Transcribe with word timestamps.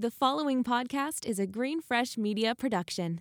The 0.00 0.12
following 0.12 0.62
podcast 0.62 1.26
is 1.26 1.40
a 1.40 1.46
Green 1.48 1.80
Fresh 1.80 2.16
Media 2.16 2.54
production. 2.54 3.20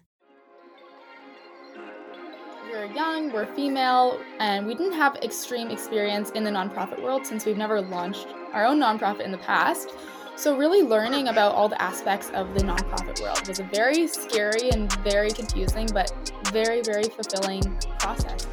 We're 2.69 2.85
young, 2.93 3.33
we're 3.33 3.51
female, 3.55 4.21
and 4.37 4.67
we 4.67 4.75
didn't 4.75 4.93
have 4.93 5.15
extreme 5.23 5.71
experience 5.71 6.29
in 6.35 6.43
the 6.43 6.51
nonprofit 6.51 7.01
world 7.01 7.25
since 7.25 7.47
we've 7.47 7.57
never 7.57 7.81
launched 7.81 8.27
our 8.53 8.63
own 8.63 8.79
nonprofit 8.79 9.21
in 9.21 9.31
the 9.31 9.39
past. 9.39 9.89
So, 10.35 10.55
really 10.55 10.83
learning 10.83 11.29
about 11.29 11.55
all 11.55 11.67
the 11.67 11.81
aspects 11.81 12.29
of 12.35 12.53
the 12.53 12.59
nonprofit 12.59 13.23
world 13.23 13.47
was 13.47 13.59
a 13.59 13.63
very 13.63 14.05
scary 14.05 14.69
and 14.69 14.93
very 15.01 15.31
confusing, 15.31 15.87
but 15.91 16.11
very, 16.51 16.83
very 16.83 17.05
fulfilling 17.05 17.63
process. 17.97 18.45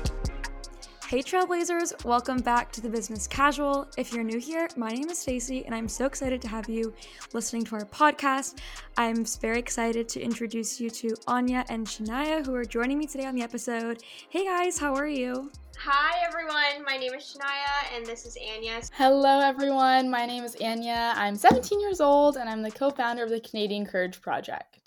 Hey 1.07 1.23
Trailblazers, 1.23 2.03
welcome 2.07 2.39
back 2.39 2.73
to 2.73 2.81
the 2.81 2.89
Business 2.89 3.27
Casual. 3.27 3.87
If 3.99 4.13
you're 4.13 4.25
new 4.25 4.41
here, 4.41 4.67
my 4.75 4.89
name 4.89 5.11
is 5.11 5.19
Stacy 5.19 5.65
and 5.67 5.75
I'm 5.75 5.87
so 5.87 6.07
excited 6.07 6.41
to 6.41 6.49
have 6.49 6.67
you 6.67 6.95
listening 7.35 7.63
to 7.65 7.75
our 7.77 7.85
podcast. 7.85 8.57
I'm 8.97 9.27
very 9.27 9.59
excited 9.59 10.09
to 10.09 10.21
introduce 10.21 10.81
you 10.81 10.89
to 10.89 11.15
Anya 11.29 11.67
and 11.69 11.87
Shania 11.87 12.45
who 12.45 12.55
are 12.55 12.65
joining 12.65 12.97
me 12.97 13.07
today 13.07 13.27
on 13.27 13.35
the 13.35 13.43
episode. 13.43 14.03
Hey 14.31 14.47
guys, 14.47 14.79
how 14.79 14.95
are 14.95 15.07
you? 15.07 15.53
Hi 15.77 16.25
everyone, 16.27 16.83
my 16.87 16.97
name 16.97 17.13
is 17.13 17.37
Shania 17.37 17.95
and 17.95 18.07
this 18.07 18.25
is 18.25 18.39
Anya. 18.57 18.81
Hello 18.95 19.41
everyone, 19.41 20.11
my 20.11 20.25
name 20.25 20.43
is 20.43 20.57
Anya. 20.57 21.13
I'm 21.17 21.37
17 21.37 21.81
years 21.81 22.01
old 22.01 22.39
and 22.39 22.49
I'm 22.49 22.63
the 22.63 22.71
co-founder 22.71 23.23
of 23.23 23.31
the 23.31 23.41
Canadian 23.41 23.85
Courage 23.85 24.23
Project. 24.23 24.84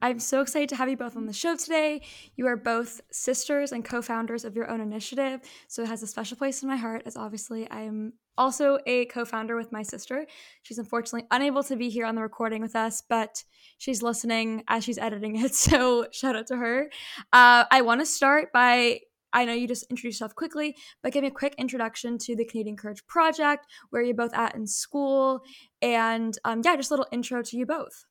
I'm 0.00 0.18
so 0.18 0.40
excited 0.40 0.68
to 0.70 0.76
have 0.76 0.88
you 0.88 0.96
both 0.96 1.16
on 1.16 1.26
the 1.26 1.32
show 1.32 1.56
today. 1.56 2.02
You 2.36 2.46
are 2.46 2.56
both 2.56 3.00
sisters 3.10 3.72
and 3.72 3.84
co 3.84 4.02
founders 4.02 4.44
of 4.44 4.54
your 4.54 4.70
own 4.70 4.80
initiative, 4.80 5.40
so 5.68 5.82
it 5.82 5.88
has 5.88 6.02
a 6.02 6.06
special 6.06 6.36
place 6.36 6.62
in 6.62 6.68
my 6.68 6.76
heart, 6.76 7.02
as 7.06 7.16
obviously 7.16 7.70
I'm 7.70 8.12
also 8.36 8.78
a 8.86 9.06
co 9.06 9.24
founder 9.24 9.56
with 9.56 9.72
my 9.72 9.82
sister. 9.82 10.26
She's 10.62 10.78
unfortunately 10.78 11.26
unable 11.30 11.62
to 11.64 11.76
be 11.76 11.88
here 11.88 12.06
on 12.06 12.14
the 12.14 12.22
recording 12.22 12.60
with 12.60 12.76
us, 12.76 13.02
but 13.08 13.44
she's 13.78 14.02
listening 14.02 14.64
as 14.68 14.84
she's 14.84 14.98
editing 14.98 15.36
it, 15.36 15.54
so 15.66 16.06
shout 16.12 16.36
out 16.36 16.46
to 16.48 16.56
her. 16.56 16.90
Uh, 17.32 17.64
I 17.70 17.82
want 17.82 18.00
to 18.00 18.06
start 18.06 18.52
by 18.52 19.00
I 19.34 19.44
know 19.44 19.52
you 19.52 19.66
just 19.66 19.86
introduced 19.90 20.20
yourself 20.20 20.36
quickly, 20.36 20.76
but 21.02 21.12
give 21.12 21.22
me 21.22 21.28
a 21.28 21.32
quick 21.32 21.56
introduction 21.58 22.18
to 22.18 22.36
the 22.36 22.44
Canadian 22.44 22.76
Courage 22.76 23.04
Project, 23.08 23.66
where 23.90 24.00
you're 24.00 24.14
both 24.14 24.32
at 24.32 24.54
in 24.54 24.64
school, 24.64 25.42
and 25.82 26.38
um, 26.44 26.62
yeah, 26.64 26.76
just 26.76 26.92
a 26.92 26.94
little 26.94 27.08
intro 27.10 27.42
to 27.42 27.56
you 27.56 27.66
both. 27.66 28.04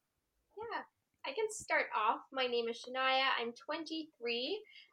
I 1.23 1.31
can 1.31 1.47
start 1.49 1.87
off. 1.95 2.27
My 2.35 2.47
name 2.47 2.67
is 2.67 2.83
Shania. 2.83 3.31
I'm 3.39 3.55
23. 3.55 4.11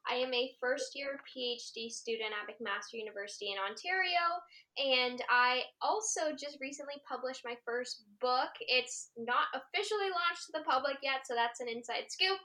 I 0.07 0.15
am 0.15 0.33
a 0.33 0.55
first 0.63 0.95
year 0.95 1.19
PhD 1.27 1.91
student 1.91 2.31
at 2.31 2.47
McMaster 2.47 3.03
University 3.03 3.51
in 3.51 3.59
Ontario. 3.59 4.39
And 4.79 5.19
I 5.27 5.67
also 5.83 6.31
just 6.31 6.63
recently 6.63 7.03
published 7.03 7.43
my 7.45 7.59
first 7.67 8.07
book. 8.23 8.55
It's 8.63 9.11
not 9.19 9.51
officially 9.59 10.15
launched 10.15 10.47
to 10.47 10.55
the 10.55 10.63
public 10.71 11.03
yet, 11.03 11.27
so 11.27 11.35
that's 11.35 11.59
an 11.59 11.67
inside 11.67 12.07
scoop. 12.07 12.39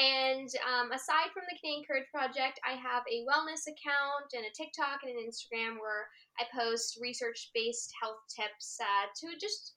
And 0.00 0.48
um, 0.64 0.92
aside 0.96 1.28
from 1.36 1.44
the 1.44 1.60
Canadian 1.60 1.84
Courage 1.84 2.08
Project, 2.08 2.56
I 2.64 2.80
have 2.80 3.04
a 3.04 3.20
wellness 3.28 3.68
account 3.68 4.32
and 4.32 4.48
a 4.48 4.56
TikTok 4.56 5.04
and 5.04 5.12
an 5.12 5.20
Instagram 5.20 5.76
where 5.76 6.08
I 6.40 6.48
post 6.48 6.96
research 7.04 7.52
based 7.52 7.92
health 8.00 8.24
tips 8.32 8.80
uh, 8.80 9.12
to 9.20 9.36
just 9.36 9.75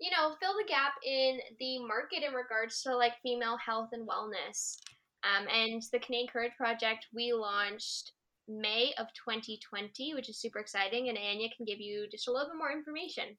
you 0.00 0.10
know, 0.10 0.34
fill 0.40 0.54
the 0.54 0.68
gap 0.68 0.92
in 1.04 1.38
the 1.58 1.78
market 1.86 2.22
in 2.26 2.34
regards 2.34 2.82
to 2.82 2.96
like 2.96 3.12
female 3.22 3.56
health 3.56 3.90
and 3.92 4.08
wellness. 4.08 4.76
Um, 5.24 5.46
and 5.48 5.82
the 5.92 5.98
Canadian 5.98 6.28
Courage 6.28 6.52
Project 6.56 7.06
we 7.14 7.32
launched 7.32 8.12
May 8.48 8.92
of 8.98 9.06
2020, 9.14 10.14
which 10.14 10.28
is 10.28 10.40
super 10.40 10.58
exciting. 10.58 11.08
And 11.08 11.16
Anya 11.16 11.48
can 11.56 11.64
give 11.64 11.80
you 11.80 12.06
just 12.10 12.28
a 12.28 12.32
little 12.32 12.48
bit 12.48 12.58
more 12.58 12.72
information. 12.72 13.36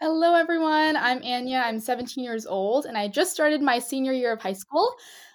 Hello, 0.00 0.34
everyone. 0.34 0.96
I'm 0.96 1.22
Anya. 1.22 1.58
I'm 1.64 1.80
17 1.80 2.22
years 2.22 2.46
old, 2.46 2.86
and 2.86 2.96
I 2.96 3.08
just 3.08 3.32
started 3.32 3.60
my 3.60 3.78
senior 3.80 4.12
year 4.12 4.32
of 4.32 4.40
high 4.40 4.52
school. 4.52 4.94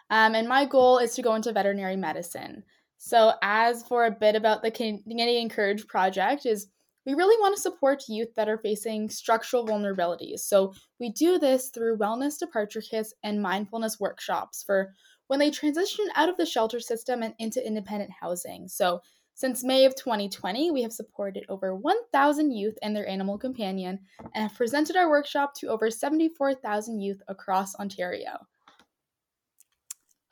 Um, 0.09 0.35
and 0.35 0.47
my 0.47 0.65
goal 0.65 0.99
is 0.99 1.15
to 1.15 1.21
go 1.21 1.35
into 1.35 1.51
veterinary 1.51 1.97
medicine. 1.97 2.63
So, 2.97 3.33
as 3.41 3.83
for 3.83 4.05
a 4.05 4.11
bit 4.11 4.35
about 4.35 4.61
the 4.63 4.71
Canadian 4.71 5.49
Courage 5.49 5.85
Project, 5.87 6.45
is 6.45 6.67
we 7.05 7.13
really 7.13 7.39
want 7.41 7.55
to 7.55 7.61
support 7.61 8.03
youth 8.07 8.33
that 8.35 8.49
are 8.49 8.57
facing 8.57 9.09
structural 9.09 9.65
vulnerabilities. 9.65 10.39
So 10.39 10.73
we 10.99 11.09
do 11.11 11.37
this 11.37 11.69
through 11.69 11.97
wellness 11.97 12.39
departure 12.39 12.81
kits 12.81 13.13
and 13.23 13.41
mindfulness 13.41 13.99
workshops 13.99 14.63
for 14.63 14.93
when 15.27 15.39
they 15.39 15.51
transition 15.51 16.05
out 16.15 16.29
of 16.29 16.37
the 16.37 16.45
shelter 16.45 16.79
system 16.79 17.23
and 17.23 17.33
into 17.39 17.65
independent 17.65 18.11
housing. 18.21 18.67
So 18.67 19.01
since 19.35 19.63
May 19.63 19.85
of 19.85 19.95
2020, 19.95 20.69
we 20.71 20.83
have 20.83 20.93
supported 20.93 21.45
over 21.49 21.75
1,000 21.75 22.51
youth 22.51 22.77
and 22.83 22.95
their 22.95 23.07
animal 23.07 23.37
companion 23.37 23.99
and 24.33 24.43
have 24.43 24.55
presented 24.55 24.95
our 24.95 25.09
workshop 25.09 25.55
to 25.55 25.67
over 25.67 25.89
74,000 25.89 27.01
youth 27.01 27.21
across 27.27 27.75
Ontario. 27.75 28.45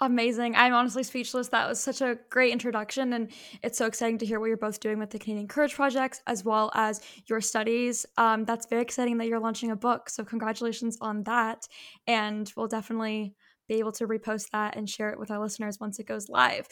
Amazing. 0.03 0.55
I'm 0.55 0.73
honestly 0.73 1.03
speechless. 1.03 1.49
That 1.49 1.69
was 1.69 1.79
such 1.79 2.01
a 2.01 2.17
great 2.31 2.51
introduction. 2.51 3.13
And 3.13 3.31
it's 3.61 3.77
so 3.77 3.85
exciting 3.85 4.17
to 4.17 4.25
hear 4.25 4.39
what 4.39 4.47
you're 4.47 4.57
both 4.57 4.79
doing 4.79 4.97
with 4.97 5.11
the 5.11 5.19
Canadian 5.19 5.47
Courage 5.47 5.75
Projects 5.75 6.21
as 6.25 6.43
well 6.43 6.71
as 6.73 7.01
your 7.27 7.39
studies. 7.39 8.03
Um, 8.17 8.43
that's 8.43 8.65
very 8.65 8.81
exciting 8.81 9.19
that 9.19 9.27
you're 9.27 9.39
launching 9.39 9.69
a 9.69 9.75
book. 9.75 10.09
So, 10.09 10.23
congratulations 10.23 10.97
on 11.01 11.21
that. 11.25 11.67
And 12.07 12.51
we'll 12.57 12.67
definitely 12.67 13.35
be 13.67 13.75
able 13.75 13.91
to 13.91 14.07
repost 14.07 14.49
that 14.53 14.75
and 14.75 14.89
share 14.89 15.11
it 15.11 15.19
with 15.19 15.29
our 15.29 15.39
listeners 15.39 15.79
once 15.79 15.99
it 15.99 16.07
goes 16.07 16.29
live. 16.29 16.67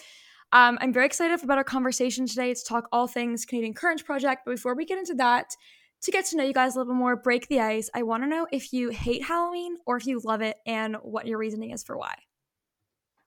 Um, 0.52 0.80
I'm 0.82 0.92
very 0.92 1.06
excited 1.06 1.44
about 1.44 1.60
our 1.60 1.64
conversation 1.64 2.26
today 2.26 2.56
to 2.56 2.66
talk 2.66 2.90
all 2.92 3.06
things 3.06 3.46
Canadian 3.46 3.76
Courage 3.76 4.06
Project. 4.06 4.42
But 4.44 4.56
before 4.56 4.76
we 4.76 4.86
get 4.86 4.98
into 4.98 5.14
that, 5.16 5.56
to 6.02 6.10
get 6.12 6.26
to 6.26 6.38
know 6.38 6.46
you 6.46 6.54
guys 6.54 6.76
a 6.76 6.80
little 6.80 6.96
bit 6.96 6.98
more, 6.98 7.16
break 7.16 7.48
the 7.48 7.60
ice, 7.60 7.92
I 7.94 8.02
want 8.02 8.24
to 8.24 8.28
know 8.28 8.48
if 8.52 8.74
you 8.74 8.90
hate 8.90 9.24
Halloween 9.24 9.78
or 9.86 9.98
if 9.98 10.08
you 10.08 10.20
love 10.24 10.42
it 10.42 10.58
and 10.66 10.96
what 11.04 11.28
your 11.28 11.38
reasoning 11.38 11.70
is 11.70 11.84
for 11.84 11.96
why. 11.96 12.16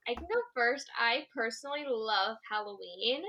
I 0.07 0.15
can 0.15 0.23
go 0.23 0.39
first. 0.53 0.87
I 0.99 1.25
personally 1.33 1.85
love 1.87 2.37
Halloween. 2.49 3.23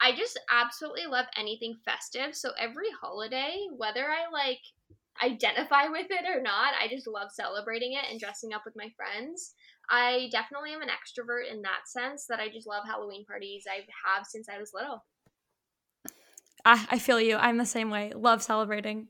I 0.00 0.14
just 0.14 0.38
absolutely 0.50 1.06
love 1.06 1.26
anything 1.36 1.76
festive. 1.84 2.34
So 2.34 2.50
every 2.58 2.88
holiday, 3.00 3.66
whether 3.76 4.04
I 4.04 4.30
like 4.32 4.60
identify 5.22 5.86
with 5.90 6.06
it 6.10 6.24
or 6.28 6.40
not, 6.42 6.74
I 6.80 6.88
just 6.88 7.06
love 7.06 7.30
celebrating 7.32 7.94
it 7.94 8.04
and 8.10 8.20
dressing 8.20 8.52
up 8.52 8.62
with 8.64 8.76
my 8.76 8.90
friends. 8.96 9.54
I 9.90 10.28
definitely 10.30 10.72
am 10.72 10.82
an 10.82 10.88
extrovert 10.88 11.50
in 11.50 11.62
that 11.62 11.88
sense 11.88 12.26
that 12.26 12.40
I 12.40 12.48
just 12.48 12.66
love 12.66 12.84
Halloween 12.86 13.24
parties. 13.24 13.64
I 13.68 13.86
have 14.06 14.26
since 14.26 14.48
I 14.48 14.58
was 14.58 14.72
little. 14.74 15.04
I, 16.64 16.86
I 16.90 16.98
feel 16.98 17.20
you. 17.20 17.36
I'm 17.36 17.56
the 17.56 17.66
same 17.66 17.90
way. 17.90 18.12
Love 18.14 18.42
celebrating. 18.42 19.08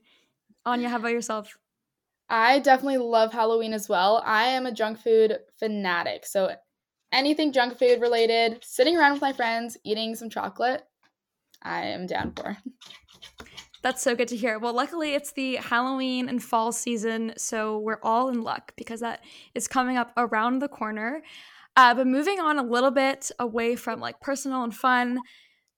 Anya, 0.65 0.89
how 0.89 0.97
about 0.97 1.11
yourself? 1.11 1.57
I 2.29 2.59
definitely 2.59 2.99
love 2.99 3.33
Halloween 3.33 3.73
as 3.73 3.89
well. 3.89 4.21
I 4.23 4.45
am 4.45 4.65
a 4.65 4.71
junk 4.71 4.99
food 4.99 5.39
fanatic. 5.57 6.25
So 6.25 6.55
anything 7.11 7.51
junk 7.51 7.77
food 7.77 8.01
related, 8.01 8.63
sitting 8.63 8.97
around 8.97 9.13
with 9.13 9.21
my 9.21 9.33
friends, 9.33 9.77
eating 9.83 10.15
some 10.15 10.29
chocolate, 10.29 10.83
I 11.61 11.85
am 11.85 12.07
down 12.07 12.33
for. 12.33 12.57
That's 13.81 14.01
so 14.01 14.13
good 14.15 14.27
to 14.29 14.35
hear. 14.35 14.59
Well, 14.59 14.73
luckily 14.73 15.13
it's 15.13 15.31
the 15.31 15.55
Halloween 15.55 16.27
and 16.27 16.43
fall 16.43 16.71
season, 16.71 17.33
so 17.37 17.79
we're 17.79 18.01
all 18.03 18.29
in 18.29 18.41
luck 18.41 18.73
because 18.75 18.99
that 18.99 19.23
is 19.55 19.67
coming 19.67 19.97
up 19.97 20.11
around 20.17 20.59
the 20.59 20.67
corner. 20.67 21.23
Uh, 21.77 21.93
but 21.93 22.07
moving 22.07 22.41
on 22.41 22.57
a 22.57 22.63
little 22.63 22.91
bit 22.91 23.31
away 23.39 23.77
from 23.77 24.01
like 24.01 24.19
personal 24.19 24.63
and 24.63 24.75
fun, 24.75 25.19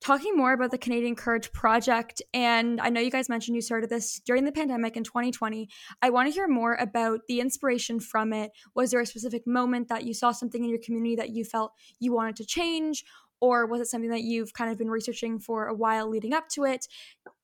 talking 0.01 0.35
more 0.35 0.51
about 0.51 0.71
the 0.71 0.77
Canadian 0.77 1.15
Courage 1.15 1.51
Project. 1.51 2.21
And 2.33 2.81
I 2.81 2.89
know 2.89 2.99
you 2.99 3.11
guys 3.11 3.29
mentioned 3.29 3.55
you 3.55 3.61
started 3.61 3.89
this 3.89 4.19
during 4.25 4.45
the 4.45 4.51
pandemic 4.51 4.97
in 4.97 5.03
2020. 5.03 5.69
I 6.01 6.09
want 6.09 6.27
to 6.27 6.33
hear 6.33 6.47
more 6.47 6.75
about 6.75 7.21
the 7.27 7.39
inspiration 7.39 7.99
from 7.99 8.33
it. 8.33 8.51
Was 8.75 8.91
there 8.91 8.99
a 8.99 9.05
specific 9.05 9.45
moment 9.45 9.89
that 9.89 10.03
you 10.03 10.13
saw 10.13 10.31
something 10.31 10.63
in 10.63 10.69
your 10.69 10.79
community 10.83 11.15
that 11.17 11.29
you 11.29 11.45
felt 11.45 11.73
you 11.99 12.13
wanted 12.13 12.35
to 12.37 12.45
change? 12.45 13.05
Or 13.39 13.65
was 13.65 13.81
it 13.81 13.87
something 13.87 14.09
that 14.09 14.23
you've 14.23 14.53
kind 14.53 14.71
of 14.71 14.77
been 14.77 14.89
researching 14.89 15.39
for 15.39 15.67
a 15.67 15.75
while 15.75 16.09
leading 16.09 16.33
up 16.33 16.49
to 16.49 16.65
it? 16.65 16.87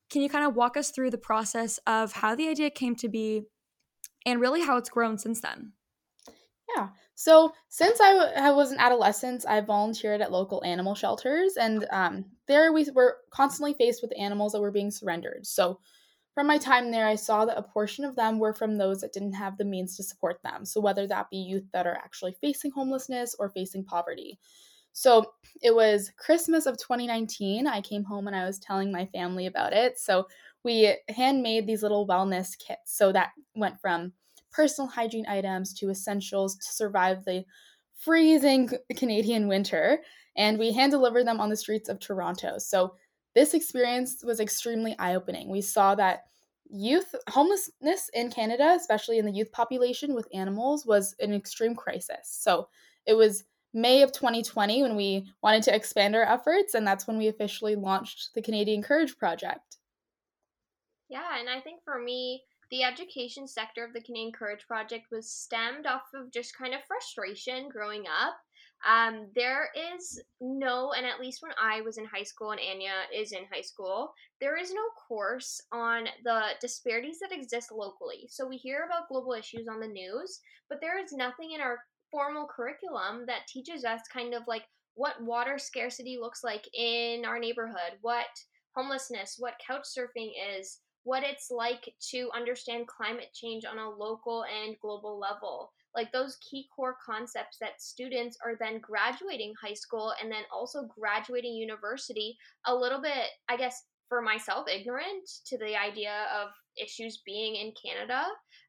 Can 0.10 0.22
you 0.22 0.30
kind 0.30 0.46
of 0.46 0.56
walk 0.56 0.78
us 0.78 0.90
through 0.90 1.12
the 1.12 1.18
process 1.18 1.80
of 1.86 2.14
how 2.14 2.36
the 2.36 2.50
idea 2.50 2.70
came 2.70 2.96
to 2.98 3.10
be 3.10 3.44
and 4.26 4.42
really 4.42 4.62
how 4.62 4.78
it's 4.78 4.90
grown 4.90 5.18
since 5.18 5.42
then? 5.42 5.74
Yeah. 6.78 6.90
So 7.16 7.54
since 7.70 8.00
I, 8.00 8.14
w- 8.14 8.32
I 8.36 8.52
was 8.52 8.72
an 8.72 8.80
adolescent, 8.80 9.46
I 9.48 9.62
volunteered 9.62 10.22
at 10.22 10.32
local 10.32 10.64
animal 10.64 10.96
shelters, 10.96 11.58
and 11.58 11.86
um, 11.92 12.26
there 12.48 12.72
we 12.72 12.86
were 12.94 13.18
constantly 13.32 13.74
faced 13.74 14.02
with 14.02 14.14
animals 14.18 14.52
that 14.54 14.62
were 14.62 14.72
being 14.72 14.92
surrendered. 14.92 15.46
So 15.48 15.80
from 16.36 16.46
my 16.48 16.60
time 16.60 16.92
there, 16.92 17.08
I 17.08 17.16
saw 17.16 17.46
that 17.46 17.58
a 17.58 17.64
portion 17.64 18.06
of 18.06 18.16
them 18.16 18.38
were 18.38 18.54
from 18.54 18.78
those 18.78 19.02
that 19.02 19.14
didn't 19.14 19.34
have 19.34 19.58
the 19.58 19.66
means 19.66 19.98
to 19.98 20.04
support 20.04 20.40
them. 20.44 20.66
So 20.66 20.80
whether 20.80 21.08
that 21.08 21.30
be 21.32 21.38
youth 21.38 21.66
that 21.74 21.88
are 21.88 21.96
actually 21.96 22.34
facing 22.42 22.72
homelessness 22.72 23.36
or 23.40 23.50
facing 23.50 23.84
poverty. 23.84 24.40
So 24.94 25.34
it 25.62 25.76
was 25.76 26.12
Christmas 26.18 26.66
of 26.66 26.78
2019. 26.78 27.68
I 27.68 27.82
came 27.82 28.04
home 28.04 28.28
and 28.28 28.36
I 28.36 28.46
was 28.46 28.60
telling 28.60 28.92
my 28.92 29.06
family 29.08 29.46
about 29.46 29.74
it. 29.74 30.00
So 30.00 30.28
we 30.64 30.96
handmade 31.10 31.68
these 31.68 31.84
little 31.84 32.08
wellness 32.08 32.58
kits. 32.58 32.96
So 32.98 33.12
that 33.12 33.32
went 33.56 33.80
from 33.80 34.14
personal 34.58 34.90
hygiene 34.90 35.28
items 35.28 35.72
to 35.76 35.92
essentials 35.92 36.58
to 36.58 36.74
survive 36.74 37.24
the 37.24 37.46
freezing 37.96 38.72
Canadian 38.96 39.48
winter, 39.48 40.00
and 40.36 40.58
we 40.58 40.72
hand 40.72 40.92
delivered 40.92 41.28
them 41.28 41.40
on 41.40 41.50
the 41.50 41.56
streets 41.56 41.90
of 41.90 42.00
Toronto. 42.00 42.58
So 42.58 42.96
this 43.36 43.54
experience 43.54 44.24
was 44.24 44.40
extremely 44.40 44.96
eye 44.98 45.14
opening. 45.14 45.50
We 45.50 45.62
saw 45.62 45.94
that 45.96 46.24
youth 46.70 47.14
homelessness 47.30 48.10
in 48.16 48.32
Canada, 48.32 48.74
especially 48.76 49.20
in 49.20 49.26
the 49.26 49.32
youth 49.32 49.52
population 49.52 50.16
with 50.16 50.28
animals, 50.34 50.88
was 50.88 51.16
an 51.20 51.34
extreme 51.34 51.76
crisis. 51.76 52.18
So 52.24 52.68
it 53.06 53.14
was 53.14 53.44
May 53.76 54.02
of 54.02 54.12
2020 54.12 54.82
when 54.82 54.96
we 54.96 55.30
wanted 55.44 55.62
to 55.64 55.76
expand 55.76 56.16
our 56.16 56.24
efforts, 56.24 56.74
and 56.74 56.86
that's 56.86 57.06
when 57.06 57.20
we 57.20 57.28
officially 57.28 57.76
launched 57.76 58.32
the 58.34 58.42
Canadian 58.42 58.82
Courage 58.82 59.18
Project. 59.18 59.78
Yeah, 61.10 61.40
and 61.40 61.48
I 61.48 61.62
think 61.62 61.84
for 61.86 62.00
me, 62.02 62.42
the 62.72 62.84
education 62.84 63.48
sector 63.48 63.84
of 63.84 63.94
the 63.94 64.02
Canadian 64.02 64.32
Courage 64.32 64.66
Project 64.68 65.08
was 65.12 65.32
stemmed 65.32 65.86
off 65.86 66.04
of 66.14 66.32
just 66.32 66.58
kind 66.58 66.74
of 66.74 66.82
frustration 66.88 67.70
growing 67.70 68.06
up 68.08 68.38
um, 68.86 69.28
there 69.36 69.70
is 69.76 70.22
no, 70.40 70.94
and 70.94 71.06
at 71.06 71.20
least 71.20 71.42
when 71.42 71.52
I 71.62 71.82
was 71.82 71.98
in 71.98 72.06
high 72.06 72.24
school 72.24 72.52
and 72.52 72.62
Anya 72.62 72.94
is 73.14 73.32
in 73.32 73.46
high 73.52 73.62
school, 73.62 74.14
there 74.40 74.58
is 74.58 74.72
no 74.72 74.84
course 75.08 75.60
on 75.72 76.06
the 76.24 76.42
disparities 76.62 77.18
that 77.20 77.36
exist 77.36 77.72
locally. 77.72 78.28
So 78.30 78.48
we 78.48 78.58
hear 78.58 78.86
about 78.86 79.10
global 79.10 79.34
issues 79.34 79.68
on 79.68 79.80
the 79.80 79.88
news, 79.88 80.40
but 80.70 80.80
there 80.80 81.02
is 81.02 81.12
nothing 81.12 81.52
in 81.54 81.62
our 81.62 81.80
formal 82.12 82.48
curriculum 82.48 83.26
that 83.26 83.48
teaches 83.48 83.84
us 83.84 84.02
kind 84.14 84.34
of 84.34 84.44
like 84.48 84.64
what 84.94 85.22
water 85.22 85.58
scarcity 85.58 86.18
looks 86.20 86.44
like 86.44 86.66
in 86.74 87.26
our 87.26 87.40
neighborhood, 87.40 87.98
what 88.02 88.28
homelessness, 88.76 89.36
what 89.40 89.60
couch 89.66 89.86
surfing 89.86 90.32
is, 90.58 90.80
what 91.08 91.24
it's 91.24 91.50
like 91.50 91.94
to 92.12 92.30
understand 92.36 92.86
climate 92.86 93.30
change 93.34 93.64
on 93.64 93.78
a 93.78 93.90
local 93.90 94.44
and 94.44 94.76
global 94.82 95.18
level. 95.18 95.72
Like 95.96 96.12
those 96.12 96.38
key 96.42 96.68
core 96.76 96.98
concepts 97.04 97.58
that 97.62 97.82
students 97.82 98.38
are 98.46 98.58
then 98.60 98.82
graduating 98.82 99.54
high 99.64 99.74
school 99.74 100.14
and 100.22 100.30
then 100.30 100.44
also 100.54 100.84
graduating 101.00 101.54
university 101.54 102.38
a 102.66 102.76
little 102.76 103.02
bit 103.02 103.30
i 103.50 103.58
guess 103.58 103.84
for 104.10 104.22
myself 104.22 104.68
ignorant 104.70 105.28
to 105.46 105.58
the 105.58 105.76
idea 105.76 106.26
of 106.36 106.50
issues 106.82 107.22
being 107.26 107.56
in 107.56 107.74
canada 107.82 108.24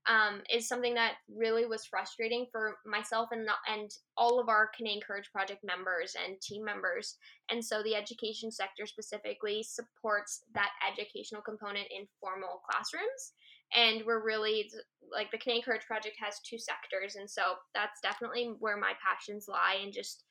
um, 0.09 0.41
is 0.53 0.67
something 0.67 0.95
that 0.95 1.15
really 1.29 1.67
was 1.67 1.85
frustrating 1.85 2.47
for 2.51 2.79
myself 2.87 3.29
and 3.31 3.47
and 3.69 3.91
all 4.17 4.41
of 4.41 4.49
our 4.49 4.71
Canadian 4.75 5.03
Courage 5.07 5.31
Project 5.31 5.61
members 5.63 6.17
and 6.25 6.41
team 6.41 6.65
members. 6.65 7.17
And 7.51 7.63
so 7.63 7.83
the 7.83 7.95
education 7.95 8.51
sector 8.51 8.87
specifically 8.87 9.63
supports 9.63 10.41
that 10.55 10.71
educational 10.91 11.43
component 11.43 11.89
in 11.91 12.07
formal 12.21 12.63
classrooms 12.71 13.35
and 13.75 14.03
we're 14.07 14.25
really 14.25 14.71
like 15.13 15.31
the 15.31 15.39
Canadian 15.39 15.65
Courage 15.65 15.87
Project 15.87 16.17
has 16.23 16.41
two 16.41 16.59
sectors, 16.59 17.17
and 17.17 17.29
so 17.29 17.43
that's 17.75 18.01
definitely 18.01 18.55
where 18.59 18.77
my 18.77 18.93
passions 19.05 19.47
lie, 19.49 19.79
and 19.83 19.93
just 19.93 20.25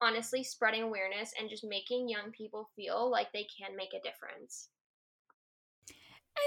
honestly 0.00 0.42
spreading 0.42 0.82
awareness 0.82 1.32
and 1.38 1.48
just 1.48 1.64
making 1.64 2.08
young 2.08 2.32
people 2.36 2.70
feel 2.74 3.08
like 3.10 3.28
they 3.32 3.46
can 3.58 3.76
make 3.76 3.94
a 3.94 4.02
difference. 4.02 4.68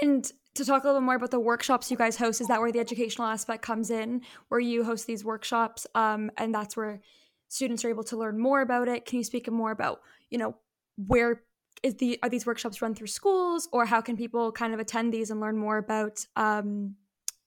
And 0.02 0.30
to 0.54 0.64
talk 0.64 0.84
a 0.84 0.86
little 0.86 1.00
more 1.00 1.14
about 1.14 1.30
the 1.30 1.40
workshops 1.40 1.90
you 1.90 1.96
guys 1.96 2.16
host, 2.16 2.40
is 2.40 2.48
that 2.48 2.60
where 2.60 2.72
the 2.72 2.80
educational 2.80 3.26
aspect 3.28 3.62
comes 3.62 3.90
in, 3.90 4.22
where 4.48 4.60
you 4.60 4.84
host 4.84 5.06
these 5.06 5.24
workshops, 5.24 5.86
um, 5.94 6.30
and 6.36 6.54
that's 6.54 6.76
where 6.76 7.00
students 7.48 7.84
are 7.84 7.90
able 7.90 8.04
to 8.04 8.16
learn 8.16 8.38
more 8.38 8.60
about 8.60 8.88
it? 8.88 9.04
Can 9.04 9.18
you 9.18 9.24
speak 9.24 9.50
more 9.50 9.70
about, 9.70 10.00
you 10.30 10.38
know, 10.38 10.56
where 10.96 11.42
is 11.82 11.94
the 11.96 12.18
are 12.22 12.28
these 12.28 12.46
workshops 12.46 12.80
run 12.80 12.94
through 12.94 13.06
schools 13.06 13.68
or 13.72 13.84
how 13.84 14.00
can 14.00 14.16
people 14.16 14.50
kind 14.50 14.72
of 14.72 14.80
attend 14.80 15.12
these 15.12 15.30
and 15.30 15.40
learn 15.40 15.58
more 15.58 15.76
about 15.76 16.24
um, 16.36 16.94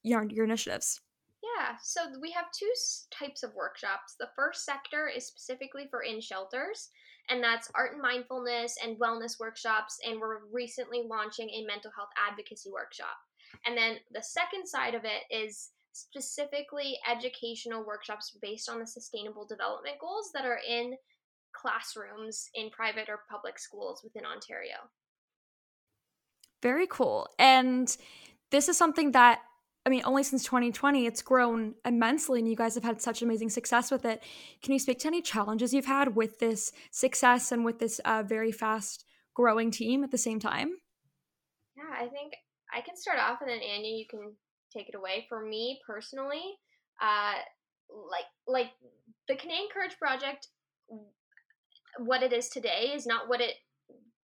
your, 0.03 0.23
your 0.29 0.45
initiatives? 0.45 1.01
Yeah 1.41 1.75
so 1.81 2.01
we 2.21 2.31
have 2.31 2.45
two 2.51 2.71
types 3.11 3.43
of 3.43 3.53
workshops. 3.55 4.15
The 4.19 4.29
first 4.35 4.65
sector 4.65 5.07
is 5.07 5.25
specifically 5.25 5.87
for 5.89 6.03
in 6.03 6.21
shelters 6.21 6.89
and 7.29 7.43
that's 7.43 7.71
art 7.75 7.93
and 7.93 8.01
mindfulness 8.01 8.75
and 8.83 8.99
wellness 8.99 9.39
workshops 9.39 9.97
and 10.05 10.19
we're 10.19 10.39
recently 10.51 11.03
launching 11.09 11.49
a 11.49 11.65
mental 11.65 11.91
health 11.95 12.09
advocacy 12.29 12.69
workshop 12.71 13.17
and 13.65 13.77
then 13.77 13.97
the 14.11 14.21
second 14.21 14.67
side 14.67 14.95
of 14.95 15.03
it 15.05 15.23
is 15.31 15.69
specifically 15.93 16.97
educational 17.09 17.85
workshops 17.85 18.37
based 18.41 18.69
on 18.69 18.79
the 18.79 18.87
sustainable 18.87 19.45
development 19.45 19.97
goals 19.99 20.29
that 20.33 20.45
are 20.45 20.59
in 20.67 20.95
classrooms 21.53 22.49
in 22.53 22.69
private 22.69 23.09
or 23.09 23.21
public 23.29 23.59
schools 23.59 24.01
within 24.03 24.25
Ontario. 24.25 24.75
Very 26.61 26.87
cool. 26.87 27.27
And 27.37 27.95
this 28.51 28.69
is 28.69 28.77
something 28.77 29.11
that 29.11 29.39
I 29.89 29.91
mean, 29.91 30.03
only 30.05 30.21
since 30.21 30.43
2020, 30.43 31.07
it's 31.07 31.23
grown 31.23 31.73
immensely, 31.83 32.37
and 32.37 32.47
you 32.47 32.55
guys 32.55 32.75
have 32.75 32.83
had 32.83 33.01
such 33.01 33.23
amazing 33.23 33.49
success 33.49 33.89
with 33.89 34.05
it. 34.05 34.21
Can 34.61 34.71
you 34.71 34.77
speak 34.77 34.99
to 34.99 35.07
any 35.07 35.19
challenges 35.19 35.73
you've 35.73 35.87
had 35.87 36.15
with 36.15 36.37
this 36.37 36.71
success 36.91 37.51
and 37.51 37.65
with 37.65 37.79
this 37.79 37.97
uh, 38.05 38.21
very 38.21 38.51
fast 38.51 39.03
growing 39.33 39.71
team 39.71 40.03
at 40.03 40.11
the 40.11 40.17
same 40.19 40.39
time? 40.39 40.73
Yeah, 41.75 41.89
I 41.91 42.07
think 42.07 42.33
I 42.71 42.81
can 42.81 42.95
start 42.95 43.17
off, 43.17 43.41
and 43.41 43.49
then 43.49 43.61
Anya, 43.67 43.97
you 43.97 44.05
can 44.07 44.35
take 44.71 44.89
it 44.89 44.95
away. 44.95 45.25
For 45.27 45.43
me 45.43 45.79
personally, 45.87 46.43
uh, 47.01 47.39
like 47.89 48.25
like 48.45 48.69
the 49.27 49.37
Canadian 49.37 49.69
Courage 49.73 49.97
Project 49.97 50.49
what 51.97 52.21
it 52.21 52.31
is 52.31 52.49
today 52.49 52.91
is 52.93 53.07
not 53.07 53.27
what 53.27 53.41
it 53.41 53.55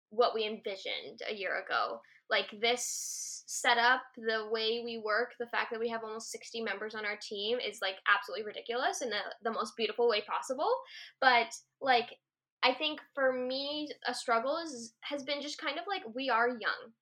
what 0.09 0.33
we 0.33 0.43
envisioned 0.47 1.21
a 1.29 1.35
year 1.35 1.63
ago. 1.63 2.01
Like 2.31 2.47
this 2.59 3.40
setup, 3.51 4.01
the 4.15 4.47
way 4.49 4.81
we 4.83 4.97
work, 4.97 5.33
the 5.37 5.47
fact 5.47 5.71
that 5.71 5.79
we 5.79 5.89
have 5.89 6.03
almost 6.03 6.31
60 6.31 6.61
members 6.61 6.95
on 6.95 7.05
our 7.05 7.17
team 7.21 7.59
is 7.59 7.79
like 7.81 7.95
absolutely 8.07 8.45
ridiculous 8.45 9.01
in 9.01 9.09
the, 9.09 9.19
the 9.43 9.51
most 9.51 9.75
beautiful 9.75 10.07
way 10.07 10.21
possible. 10.21 10.71
But 11.19 11.53
like 11.81 12.15
I 12.63 12.73
think 12.73 13.01
for 13.13 13.33
me 13.33 13.89
a 14.07 14.13
struggle 14.13 14.57
is 14.57 14.93
has 15.01 15.23
been 15.23 15.41
just 15.41 15.57
kind 15.57 15.77
of 15.77 15.83
like 15.85 16.03
we 16.15 16.29
are 16.29 16.47
young. 16.47 16.93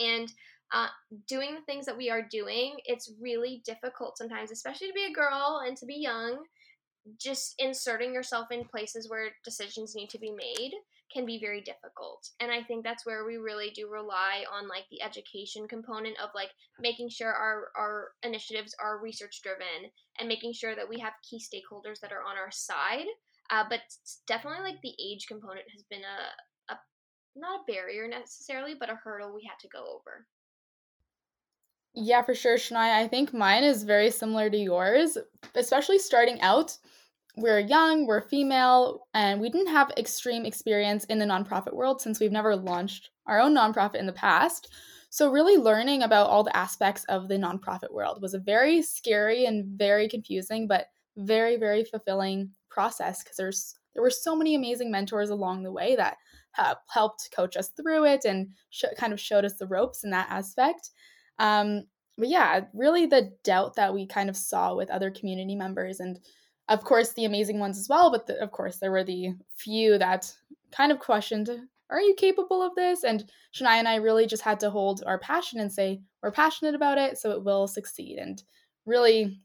And 0.00 0.32
uh, 0.74 0.88
doing 1.26 1.54
the 1.54 1.62
things 1.62 1.86
that 1.86 1.96
we 1.96 2.10
are 2.10 2.22
doing, 2.22 2.76
it's 2.84 3.12
really 3.20 3.62
difficult 3.64 4.16
sometimes, 4.18 4.50
especially 4.50 4.88
to 4.88 4.94
be 4.94 5.06
a 5.10 5.14
girl 5.14 5.62
and 5.66 5.76
to 5.76 5.86
be 5.86 5.94
young 5.94 6.44
just 7.18 7.54
inserting 7.58 8.14
yourself 8.14 8.52
in 8.52 8.64
places 8.64 9.10
where 9.10 9.30
decisions 9.44 9.94
need 9.94 10.08
to 10.10 10.18
be 10.18 10.30
made 10.30 10.72
can 11.12 11.26
be 11.26 11.38
very 11.38 11.60
difficult 11.60 12.28
and 12.40 12.50
i 12.50 12.62
think 12.62 12.84
that's 12.84 13.06
where 13.06 13.24
we 13.24 13.36
really 13.36 13.70
do 13.70 13.88
rely 13.88 14.44
on 14.52 14.68
like 14.68 14.84
the 14.90 15.02
education 15.02 15.66
component 15.68 16.18
of 16.20 16.30
like 16.34 16.50
making 16.80 17.08
sure 17.08 17.32
our 17.32 17.70
our 17.76 18.08
initiatives 18.22 18.74
are 18.82 19.02
research 19.02 19.40
driven 19.42 19.90
and 20.18 20.28
making 20.28 20.52
sure 20.52 20.74
that 20.74 20.88
we 20.88 20.98
have 20.98 21.12
key 21.28 21.38
stakeholders 21.38 22.00
that 22.00 22.12
are 22.12 22.22
on 22.22 22.36
our 22.36 22.50
side 22.50 23.06
uh, 23.50 23.64
but 23.68 23.80
definitely 24.26 24.62
like 24.62 24.80
the 24.82 24.94
age 25.04 25.26
component 25.26 25.64
has 25.70 25.82
been 25.90 26.02
a, 26.02 26.72
a 26.72 26.78
not 27.36 27.60
a 27.60 27.72
barrier 27.72 28.08
necessarily 28.08 28.74
but 28.78 28.90
a 28.90 28.98
hurdle 29.02 29.34
we 29.34 29.48
had 29.48 29.58
to 29.60 29.68
go 29.68 29.80
over 29.80 30.26
yeah, 31.94 32.22
for 32.22 32.34
sure, 32.34 32.56
Shania. 32.56 32.94
I 32.94 33.06
think 33.06 33.34
mine 33.34 33.64
is 33.64 33.82
very 33.82 34.10
similar 34.10 34.48
to 34.48 34.56
yours, 34.56 35.18
especially 35.54 35.98
starting 35.98 36.40
out. 36.40 36.78
We're 37.36 37.60
young, 37.60 38.06
we're 38.06 38.28
female, 38.28 39.06
and 39.14 39.40
we 39.40 39.48
didn't 39.48 39.72
have 39.72 39.90
extreme 39.96 40.44
experience 40.44 41.04
in 41.04 41.18
the 41.18 41.24
nonprofit 41.24 41.72
world 41.72 42.00
since 42.00 42.20
we've 42.20 42.30
never 42.30 42.54
launched 42.54 43.10
our 43.26 43.40
own 43.40 43.54
nonprofit 43.54 43.94
in 43.96 44.06
the 44.06 44.12
past. 44.12 44.72
So, 45.08 45.30
really 45.30 45.56
learning 45.56 46.02
about 46.02 46.28
all 46.28 46.42
the 46.42 46.56
aspects 46.56 47.04
of 47.04 47.28
the 47.28 47.36
nonprofit 47.36 47.90
world 47.90 48.20
was 48.20 48.34
a 48.34 48.38
very 48.38 48.82
scary 48.82 49.46
and 49.46 49.78
very 49.78 50.08
confusing, 50.08 50.66
but 50.66 50.88
very, 51.16 51.56
very 51.56 51.84
fulfilling 51.84 52.50
process 52.68 53.22
because 53.22 53.36
there's 53.36 53.74
there 53.94 54.02
were 54.02 54.10
so 54.10 54.34
many 54.34 54.54
amazing 54.54 54.90
mentors 54.90 55.30
along 55.30 55.62
the 55.62 55.72
way 55.72 55.96
that 55.96 56.16
helped 56.88 57.30
coach 57.34 57.56
us 57.56 57.70
through 57.70 58.04
it 58.04 58.24
and 58.24 58.48
sh- 58.70 58.84
kind 58.96 59.12
of 59.12 59.20
showed 59.20 59.44
us 59.44 59.54
the 59.54 59.66
ropes 59.66 60.04
in 60.04 60.10
that 60.10 60.30
aspect. 60.30 60.90
Um, 61.38 61.84
but 62.16 62.28
yeah, 62.28 62.60
really 62.74 63.06
the 63.06 63.32
doubt 63.42 63.74
that 63.76 63.92
we 63.92 64.06
kind 64.06 64.28
of 64.28 64.36
saw 64.36 64.74
with 64.74 64.90
other 64.90 65.10
community 65.10 65.54
members, 65.54 66.00
and 66.00 66.18
of 66.72 66.84
course 66.84 67.12
the 67.12 67.24
amazing 67.24 67.58
ones 67.58 67.78
as 67.78 67.88
well. 67.88 68.10
But 68.10 68.26
the, 68.26 68.40
of 68.42 68.50
course, 68.50 68.76
there 68.76 68.90
were 68.90 69.04
the 69.04 69.34
few 69.54 69.98
that 69.98 70.34
kind 70.70 70.92
of 70.92 70.98
questioned, 70.98 71.50
"Are 71.90 72.00
you 72.00 72.14
capable 72.14 72.62
of 72.62 72.74
this?" 72.74 73.04
And 73.04 73.30
Shania 73.54 73.78
and 73.78 73.88
I 73.88 73.96
really 73.96 74.26
just 74.26 74.42
had 74.42 74.60
to 74.60 74.70
hold 74.70 75.02
our 75.06 75.18
passion 75.18 75.60
and 75.60 75.72
say, 75.72 76.00
"We're 76.22 76.32
passionate 76.32 76.74
about 76.74 76.98
it, 76.98 77.18
so 77.18 77.30
it 77.32 77.44
will 77.44 77.66
succeed." 77.66 78.18
And 78.18 78.42
really 78.86 79.40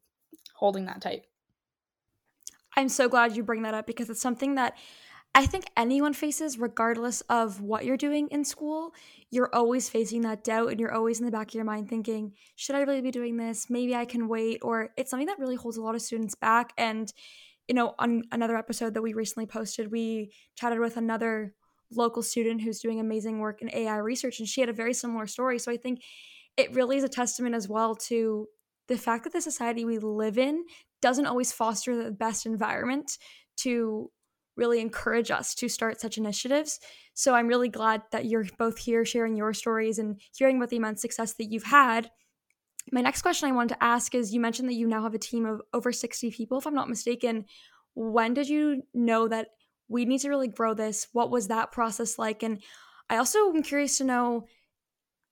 holding 0.55 0.85
that 0.85 1.01
tight. 1.01 1.25
I'm 2.75 2.89
so 2.89 3.09
glad 3.09 3.35
you 3.35 3.43
bring 3.43 3.63
that 3.63 3.73
up 3.73 3.87
because 3.87 4.09
it's 4.09 4.21
something 4.21 4.55
that 4.55 4.77
I 5.37 5.45
think 5.45 5.65
anyone 5.77 6.13
faces, 6.13 6.57
regardless 6.57 7.21
of 7.29 7.61
what 7.61 7.85
you're 7.85 7.95
doing 7.95 8.27
in 8.31 8.43
school. 8.43 8.95
You're 9.29 9.53
always 9.53 9.87
facing 9.87 10.21
that 10.21 10.43
doubt, 10.43 10.71
and 10.71 10.79
you're 10.79 10.95
always 10.95 11.19
in 11.19 11.27
the 11.27 11.31
back 11.31 11.49
of 11.49 11.53
your 11.53 11.63
mind 11.63 11.87
thinking, 11.87 12.33
should 12.55 12.75
I 12.75 12.81
really 12.81 13.01
be 13.01 13.11
doing 13.11 13.37
this? 13.37 13.69
Maybe 13.69 13.93
I 13.93 14.05
can 14.05 14.27
wait. 14.27 14.61
Or 14.63 14.89
it's 14.97 15.11
something 15.11 15.27
that 15.27 15.37
really 15.37 15.55
holds 15.55 15.77
a 15.77 15.83
lot 15.83 15.93
of 15.93 16.01
students 16.01 16.33
back. 16.33 16.73
And, 16.75 17.13
you 17.67 17.75
know, 17.75 17.93
on 17.99 18.23
another 18.31 18.57
episode 18.57 18.95
that 18.95 19.03
we 19.03 19.13
recently 19.13 19.45
posted, 19.45 19.91
we 19.91 20.33
chatted 20.55 20.79
with 20.79 20.97
another 20.97 21.53
local 21.91 22.23
student 22.23 22.63
who's 22.63 22.79
doing 22.79 22.99
amazing 22.99 23.37
work 23.37 23.61
in 23.61 23.69
AI 23.71 23.97
research, 23.97 24.39
and 24.39 24.49
she 24.49 24.61
had 24.61 24.71
a 24.71 24.73
very 24.73 24.95
similar 24.95 25.27
story. 25.27 25.59
So 25.59 25.71
I 25.71 25.77
think 25.77 26.01
it 26.57 26.73
really 26.73 26.97
is 26.97 27.03
a 27.03 27.09
testament 27.09 27.53
as 27.53 27.69
well 27.69 27.93
to 28.07 28.47
the 28.87 28.97
fact 28.97 29.23
that 29.25 29.33
the 29.33 29.41
society 29.41 29.85
we 29.85 29.99
live 29.99 30.39
in 30.39 30.65
doesn't 30.99 31.27
always 31.27 31.51
foster 31.51 31.95
the 31.95 32.09
best 32.09 32.47
environment 32.47 33.19
to 33.57 34.09
really 34.57 34.81
encourage 34.81 35.31
us 35.31 35.55
to 35.55 35.69
start 35.69 36.01
such 36.01 36.17
initiatives. 36.17 36.79
So 37.13 37.33
I'm 37.33 37.47
really 37.47 37.69
glad 37.69 38.01
that 38.11 38.25
you're 38.25 38.45
both 38.57 38.77
here 38.77 39.05
sharing 39.05 39.35
your 39.35 39.53
stories 39.53 39.99
and 39.99 40.19
hearing 40.35 40.57
about 40.57 40.69
the 40.69 40.77
immense 40.77 41.01
success 41.01 41.33
that 41.33 41.51
you've 41.51 41.63
had. 41.63 42.09
My 42.91 43.01
next 43.01 43.21
question 43.21 43.49
I 43.49 43.53
wanted 43.53 43.75
to 43.75 43.83
ask 43.83 44.15
is 44.15 44.33
you 44.33 44.39
mentioned 44.39 44.67
that 44.69 44.75
you 44.75 44.87
now 44.87 45.03
have 45.03 45.13
a 45.13 45.19
team 45.19 45.45
of 45.45 45.61
over 45.73 45.91
60 45.91 46.31
people, 46.31 46.57
if 46.57 46.65
I'm 46.65 46.73
not 46.73 46.89
mistaken. 46.89 47.45
When 47.93 48.33
did 48.33 48.49
you 48.49 48.83
know 48.93 49.27
that 49.27 49.49
we 49.87 50.05
need 50.05 50.19
to 50.19 50.29
really 50.29 50.47
grow 50.47 50.73
this? 50.73 51.07
What 51.13 51.31
was 51.31 51.47
that 51.47 51.71
process 51.71 52.17
like? 52.17 52.43
And 52.43 52.61
I 53.09 53.17
also 53.17 53.39
am 53.49 53.63
curious 53.63 53.97
to 53.99 54.03
know 54.03 54.45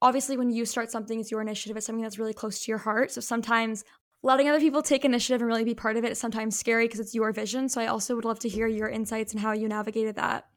obviously, 0.01 0.38
when 0.38 0.51
you 0.51 0.65
start 0.65 0.91
something, 0.91 1.20
it's 1.20 1.32
your 1.32 1.41
initiative, 1.41 1.75
it's 1.77 1.86
something 1.86 2.03
that's 2.03 2.20
really 2.20 2.34
close 2.34 2.60
to 2.60 2.72
your 2.72 2.77
heart. 2.77 3.12
So 3.12 3.22
sometimes 3.22 3.84
letting 4.25 4.50
other 4.50 4.60
people 4.60 4.82
take 4.82 5.05
initiative 5.05 5.39
and 5.39 5.48
really 5.48 5.63
be 5.63 5.75
part 5.75 5.98
of 5.98 6.03
it 6.03 6.12
is 6.12 6.17
sometimes 6.17 6.58
scary 6.58 6.86
because 6.86 7.00
it's 7.00 7.13
your 7.13 7.32
vision. 7.32 7.70
So 7.70 7.79
I 7.79 7.86
also 7.86 8.15
would 8.15 8.25
love 8.25 8.39
to 8.39 8.50
hear 8.50 8.65
your 8.65 8.89
insights 8.89 9.32
and 9.32 9.39
how 9.39 9.51
you 9.51 9.67
navigated 9.67 10.15
that. 10.15 10.48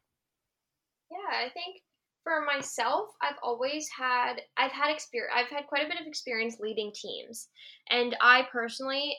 Yeah, 1.11 1.45
I 1.45 1.49
think 1.53 1.83
for 2.23 2.43
myself, 2.45 3.09
I've 3.21 3.37
always 3.43 3.87
had 3.95 4.41
I've 4.57 4.71
had 4.71 4.91
experience 4.91 5.33
I've 5.35 5.55
had 5.55 5.67
quite 5.67 5.85
a 5.85 5.87
bit 5.87 6.01
of 6.01 6.07
experience 6.07 6.57
leading 6.59 6.91
teams. 6.95 7.47
And 7.91 8.17
I 8.19 8.47
personally 8.51 9.15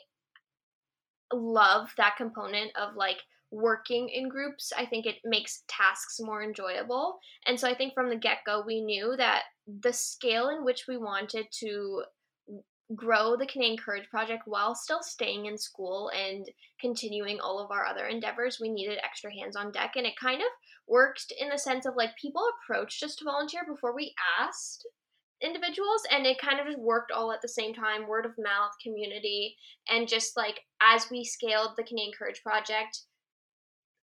love 1.33 1.87
that 1.95 2.17
component 2.17 2.71
of 2.75 2.95
like 2.97 3.19
working 3.51 4.09
in 4.09 4.27
groups. 4.27 4.73
I 4.77 4.85
think 4.85 5.05
it 5.05 5.15
makes 5.23 5.63
tasks 5.69 6.17
more 6.19 6.43
enjoyable. 6.43 7.19
And 7.47 7.57
so 7.57 7.69
I 7.69 7.75
think 7.75 7.93
from 7.93 8.09
the 8.09 8.17
get-go 8.17 8.63
we 8.67 8.81
knew 8.81 9.15
that 9.15 9.43
the 9.79 9.93
scale 9.93 10.49
in 10.49 10.65
which 10.65 10.85
we 10.89 10.97
wanted 10.97 11.45
to 11.59 12.03
grow 12.95 13.35
the 13.35 13.45
Canadian 13.45 13.77
Courage 13.77 14.09
Project 14.09 14.43
while 14.45 14.75
still 14.75 15.01
staying 15.01 15.45
in 15.45 15.57
school 15.57 16.11
and 16.15 16.45
continuing 16.79 17.39
all 17.39 17.59
of 17.59 17.71
our 17.71 17.85
other 17.85 18.07
endeavors, 18.07 18.59
we 18.59 18.69
needed 18.69 18.99
extra 19.03 19.33
hands 19.33 19.55
on 19.55 19.71
deck. 19.71 19.93
And 19.95 20.05
it 20.05 20.13
kind 20.19 20.41
of 20.41 20.47
worked 20.87 21.31
in 21.39 21.49
the 21.49 21.57
sense 21.57 21.85
of 21.85 21.95
like 21.95 22.15
people 22.17 22.43
approached 22.63 23.03
us 23.03 23.15
to 23.15 23.25
volunteer 23.25 23.61
before 23.67 23.95
we 23.95 24.13
asked 24.39 24.85
individuals 25.41 26.03
and 26.11 26.25
it 26.25 26.39
kind 26.39 26.59
of 26.59 26.67
just 26.67 26.79
worked 26.79 27.11
all 27.11 27.31
at 27.31 27.41
the 27.41 27.47
same 27.47 27.73
time 27.73 28.07
word 28.07 28.25
of 28.25 28.33
mouth 28.37 28.71
community 28.83 29.55
and 29.89 30.07
just 30.07 30.37
like 30.37 30.59
as 30.81 31.09
we 31.09 31.23
scaled 31.23 31.71
the 31.75 31.83
canadian 31.83 32.13
courage 32.17 32.41
project 32.43 33.01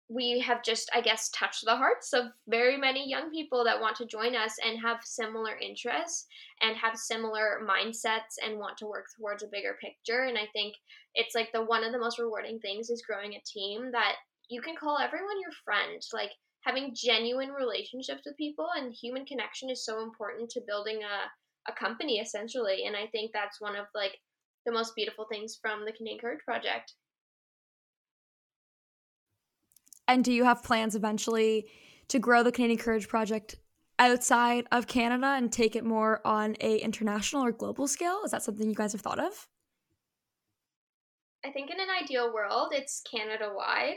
we 0.07 0.39
have 0.39 0.63
just 0.63 0.89
i 0.93 1.01
guess 1.01 1.29
touched 1.29 1.65
the 1.65 1.75
hearts 1.75 2.13
of 2.13 2.25
very 2.47 2.77
many 2.77 3.09
young 3.09 3.31
people 3.31 3.63
that 3.63 3.81
want 3.81 3.95
to 3.95 4.05
join 4.05 4.35
us 4.35 4.55
and 4.63 4.79
have 4.79 4.99
similar 5.03 5.57
interests 5.57 6.27
and 6.61 6.77
have 6.77 6.95
similar 6.95 7.61
mindsets 7.67 8.37
and 8.43 8.59
want 8.59 8.77
to 8.77 8.85
work 8.85 9.05
towards 9.17 9.43
a 9.43 9.47
bigger 9.51 9.77
picture. 9.81 10.23
And 10.23 10.37
i 10.37 10.45
think 10.53 10.75
it's 11.15 11.33
like 11.33 11.51
the 11.51 11.63
one 11.63 11.83
of 11.83 11.91
the 11.91 11.99
most 11.99 12.19
rewarding 12.19 12.59
things 12.59 12.89
is 12.89 13.03
growing 13.07 13.33
a 13.33 13.41
team 13.45 13.91
that 13.91 14.15
you 14.49 14.61
can 14.61 14.75
call 14.75 14.99
everyone 14.99 15.41
your 15.41 15.51
friend. 15.63 16.01
Like 16.13 16.31
having 16.61 16.93
genuine 16.95 17.49
relationships 17.49 18.21
with 18.25 18.37
people 18.37 18.67
and 18.75 18.93
human 18.93 19.25
connection 19.25 19.69
is 19.69 19.85
so 19.85 20.03
important 20.03 20.49
to 20.51 20.61
building 20.67 20.99
a, 21.01 21.71
a 21.71 21.73
company 21.73 22.19
essentially. 22.19 22.83
And 22.85 22.95
i 22.95 23.07
think 23.07 23.31
that's 23.33 23.59
one 23.59 23.75
of 23.75 23.87
like 23.95 24.17
the 24.65 24.71
most 24.71 24.95
beautiful 24.95 25.25
things 25.31 25.57
from 25.61 25.85
the 25.85 25.91
canadian 25.91 26.19
courage 26.19 26.43
project 26.45 26.93
and 30.07 30.23
do 30.23 30.31
you 30.31 30.43
have 30.43 30.63
plans 30.63 30.95
eventually 30.95 31.67
to 32.09 32.19
grow 32.19 32.43
the 32.43 32.51
Canadian 32.51 32.79
Courage 32.79 33.07
Project 33.07 33.55
outside 33.97 34.65
of 34.71 34.87
Canada 34.87 35.27
and 35.27 35.51
take 35.51 35.75
it 35.75 35.83
more 35.83 36.21
on 36.25 36.55
a 36.61 36.77
international 36.77 37.43
or 37.43 37.51
global 37.51 37.87
scale? 37.87 38.21
Is 38.25 38.31
that 38.31 38.43
something 38.43 38.69
you 38.69 38.75
guys 38.75 38.91
have 38.91 39.01
thought 39.01 39.19
of? 39.19 39.47
I 41.43 41.51
think 41.51 41.69
in 41.69 41.79
an 41.79 41.87
ideal 42.03 42.33
world, 42.33 42.69
it's 42.71 43.01
Canada 43.09 43.51
wide. 43.55 43.95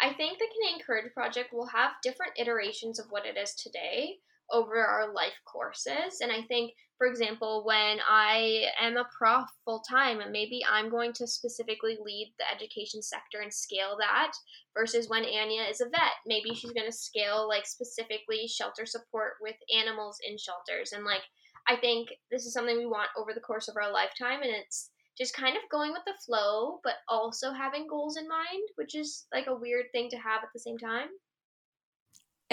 I 0.00 0.12
think 0.12 0.38
the 0.38 0.46
Canadian 0.46 0.84
Courage 0.86 1.12
Project 1.14 1.52
will 1.52 1.68
have 1.68 1.92
different 2.02 2.32
iterations 2.38 2.98
of 2.98 3.06
what 3.10 3.26
it 3.26 3.36
is 3.38 3.54
today 3.54 4.16
over 4.50 4.76
our 4.76 5.12
life 5.12 5.38
courses. 5.46 6.20
And 6.20 6.30
I 6.30 6.42
think 6.42 6.72
for 6.98 7.08
example, 7.08 7.64
when 7.64 7.98
I 8.08 8.66
am 8.80 8.96
a 8.96 9.06
prof 9.18 9.48
full 9.64 9.80
time, 9.80 10.20
maybe 10.30 10.62
I'm 10.70 10.88
going 10.88 11.12
to 11.14 11.26
specifically 11.26 11.98
lead 12.00 12.32
the 12.38 12.44
education 12.54 13.02
sector 13.02 13.40
and 13.42 13.52
scale 13.52 13.96
that, 13.98 14.32
versus 14.78 15.08
when 15.08 15.24
Anya 15.24 15.64
is 15.64 15.80
a 15.80 15.86
vet, 15.86 16.22
maybe 16.24 16.54
she's 16.54 16.72
going 16.72 16.86
to 16.86 16.96
scale 16.96 17.48
like 17.48 17.66
specifically 17.66 18.46
shelter 18.46 18.86
support 18.86 19.32
with 19.40 19.56
animals 19.76 20.18
in 20.26 20.38
shelters. 20.38 20.92
And 20.92 21.04
like, 21.04 21.22
I 21.66 21.76
think 21.76 22.10
this 22.30 22.46
is 22.46 22.52
something 22.52 22.78
we 22.78 22.86
want 22.86 23.08
over 23.18 23.32
the 23.34 23.40
course 23.40 23.68
of 23.68 23.76
our 23.76 23.92
lifetime, 23.92 24.42
and 24.42 24.52
it's 24.52 24.90
just 25.18 25.36
kind 25.36 25.56
of 25.56 25.70
going 25.70 25.92
with 25.92 26.02
the 26.06 26.14
flow, 26.24 26.80
but 26.84 26.94
also 27.08 27.52
having 27.52 27.88
goals 27.88 28.16
in 28.16 28.28
mind, 28.28 28.68
which 28.76 28.94
is 28.94 29.26
like 29.32 29.46
a 29.48 29.54
weird 29.54 29.86
thing 29.92 30.10
to 30.10 30.16
have 30.16 30.42
at 30.42 30.50
the 30.52 30.60
same 30.60 30.78
time. 30.78 31.08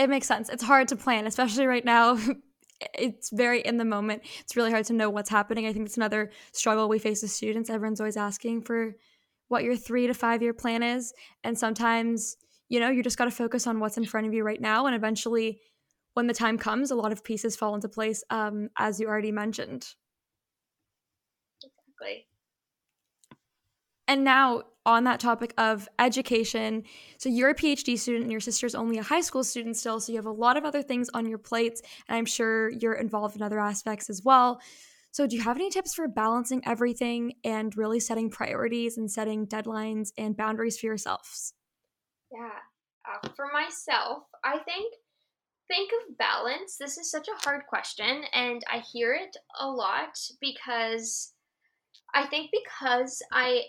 It 0.01 0.09
makes 0.09 0.27
sense. 0.27 0.49
It's 0.49 0.63
hard 0.63 0.87
to 0.87 0.95
plan, 0.95 1.27
especially 1.27 1.67
right 1.67 1.85
now. 1.85 2.17
it's 2.97 3.29
very 3.29 3.61
in 3.61 3.77
the 3.77 3.85
moment. 3.85 4.23
It's 4.39 4.55
really 4.55 4.71
hard 4.71 4.85
to 4.85 4.93
know 4.93 5.09
what's 5.11 5.29
happening. 5.29 5.67
I 5.67 5.73
think 5.73 5.85
it's 5.85 5.97
another 5.97 6.31
struggle 6.53 6.89
we 6.89 6.97
face 6.97 7.23
as 7.23 7.31
students. 7.31 7.69
Everyone's 7.69 8.01
always 8.01 8.17
asking 8.17 8.63
for 8.63 8.95
what 9.49 9.63
your 9.63 9.75
three 9.75 10.07
to 10.07 10.13
five 10.15 10.41
year 10.41 10.53
plan 10.53 10.81
is. 10.81 11.13
And 11.43 11.57
sometimes, 11.57 12.37
you 12.67 12.79
know, 12.79 12.89
you 12.89 13.03
just 13.03 13.17
got 13.17 13.25
to 13.25 13.31
focus 13.31 13.67
on 13.67 13.79
what's 13.79 13.97
in 13.97 14.05
front 14.05 14.25
of 14.25 14.33
you 14.33 14.43
right 14.43 14.61
now. 14.61 14.87
And 14.87 14.95
eventually, 14.95 15.61
when 16.15 16.25
the 16.27 16.33
time 16.33 16.57
comes, 16.57 16.89
a 16.89 16.95
lot 16.95 17.11
of 17.11 17.23
pieces 17.23 17.55
fall 17.55 17.75
into 17.75 17.89
place, 17.89 18.23
um, 18.31 18.69
as 18.77 18.99
you 18.99 19.07
already 19.07 19.31
mentioned. 19.31 19.93
Exactly. 21.63 22.27
And 24.11 24.25
now, 24.25 24.63
on 24.85 25.05
that 25.05 25.21
topic 25.21 25.53
of 25.57 25.87
education, 25.97 26.83
so 27.17 27.29
you're 27.29 27.51
a 27.51 27.55
PhD 27.55 27.97
student 27.97 28.23
and 28.23 28.31
your 28.31 28.41
sister's 28.41 28.75
only 28.75 28.97
a 28.97 29.03
high 29.03 29.21
school 29.21 29.41
student 29.41 29.77
still, 29.77 30.01
so 30.01 30.11
you 30.11 30.17
have 30.17 30.25
a 30.25 30.31
lot 30.31 30.57
of 30.57 30.65
other 30.65 30.83
things 30.83 31.09
on 31.13 31.25
your 31.25 31.37
plates, 31.37 31.81
and 32.09 32.17
I'm 32.17 32.25
sure 32.25 32.71
you're 32.71 32.95
involved 32.95 33.37
in 33.37 33.41
other 33.41 33.57
aspects 33.57 34.09
as 34.09 34.21
well. 34.21 34.59
So, 35.11 35.27
do 35.27 35.37
you 35.37 35.41
have 35.43 35.55
any 35.55 35.69
tips 35.69 35.93
for 35.93 36.09
balancing 36.09 36.61
everything 36.65 37.35
and 37.45 37.73
really 37.77 38.01
setting 38.01 38.29
priorities 38.29 38.97
and 38.97 39.09
setting 39.09 39.47
deadlines 39.47 40.09
and 40.17 40.35
boundaries 40.35 40.77
for 40.77 40.87
yourselves? 40.87 41.53
Yeah. 42.33 42.49
Uh, 43.07 43.29
for 43.33 43.47
myself, 43.53 44.23
I 44.43 44.57
think 44.57 44.93
think 45.69 45.89
of 46.01 46.17
balance. 46.17 46.75
This 46.75 46.97
is 46.97 47.09
such 47.09 47.29
a 47.29 47.45
hard 47.45 47.61
question, 47.65 48.23
and 48.33 48.61
I 48.69 48.79
hear 48.79 49.13
it 49.13 49.37
a 49.57 49.67
lot 49.67 50.19
because 50.41 51.31
I 52.13 52.27
think 52.27 52.51
because 52.51 53.23
I 53.31 53.61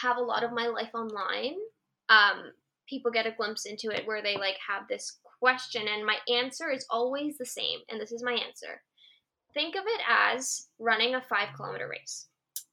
have 0.00 0.16
a 0.16 0.22
lot 0.22 0.44
of 0.44 0.52
my 0.52 0.66
life 0.66 0.90
online, 0.94 1.54
um, 2.08 2.52
people 2.88 3.10
get 3.10 3.26
a 3.26 3.32
glimpse 3.32 3.66
into 3.66 3.88
it 3.94 4.06
where 4.06 4.22
they 4.22 4.36
like 4.36 4.56
have 4.66 4.82
this 4.88 5.18
question, 5.40 5.82
and 5.88 6.06
my 6.06 6.16
answer 6.32 6.70
is 6.70 6.86
always 6.90 7.38
the 7.38 7.46
same. 7.46 7.80
And 7.88 8.00
this 8.00 8.12
is 8.12 8.22
my 8.22 8.32
answer. 8.32 8.82
Think 9.52 9.76
of 9.76 9.84
it 9.86 10.00
as 10.08 10.68
running 10.78 11.14
a 11.14 11.22
five 11.22 11.48
kilometer 11.56 11.88
race. 11.88 12.26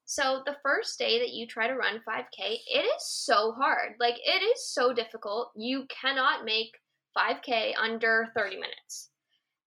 So 0.05 0.41
the 0.45 0.57
first 0.61 0.99
day 0.99 1.19
that 1.19 1.31
you 1.33 1.47
try 1.47 1.67
to 1.67 1.75
run 1.75 2.01
5K, 2.05 2.57
it 2.67 2.79
is 2.79 3.07
so 3.07 3.53
hard. 3.53 3.93
Like 3.97 4.15
it 4.17 4.43
is 4.43 4.73
so 4.73 4.91
difficult. 4.91 5.51
You 5.55 5.85
cannot 5.87 6.43
make 6.43 6.71
5K 7.17 7.73
under 7.81 8.27
30 8.35 8.55
minutes. 8.55 9.09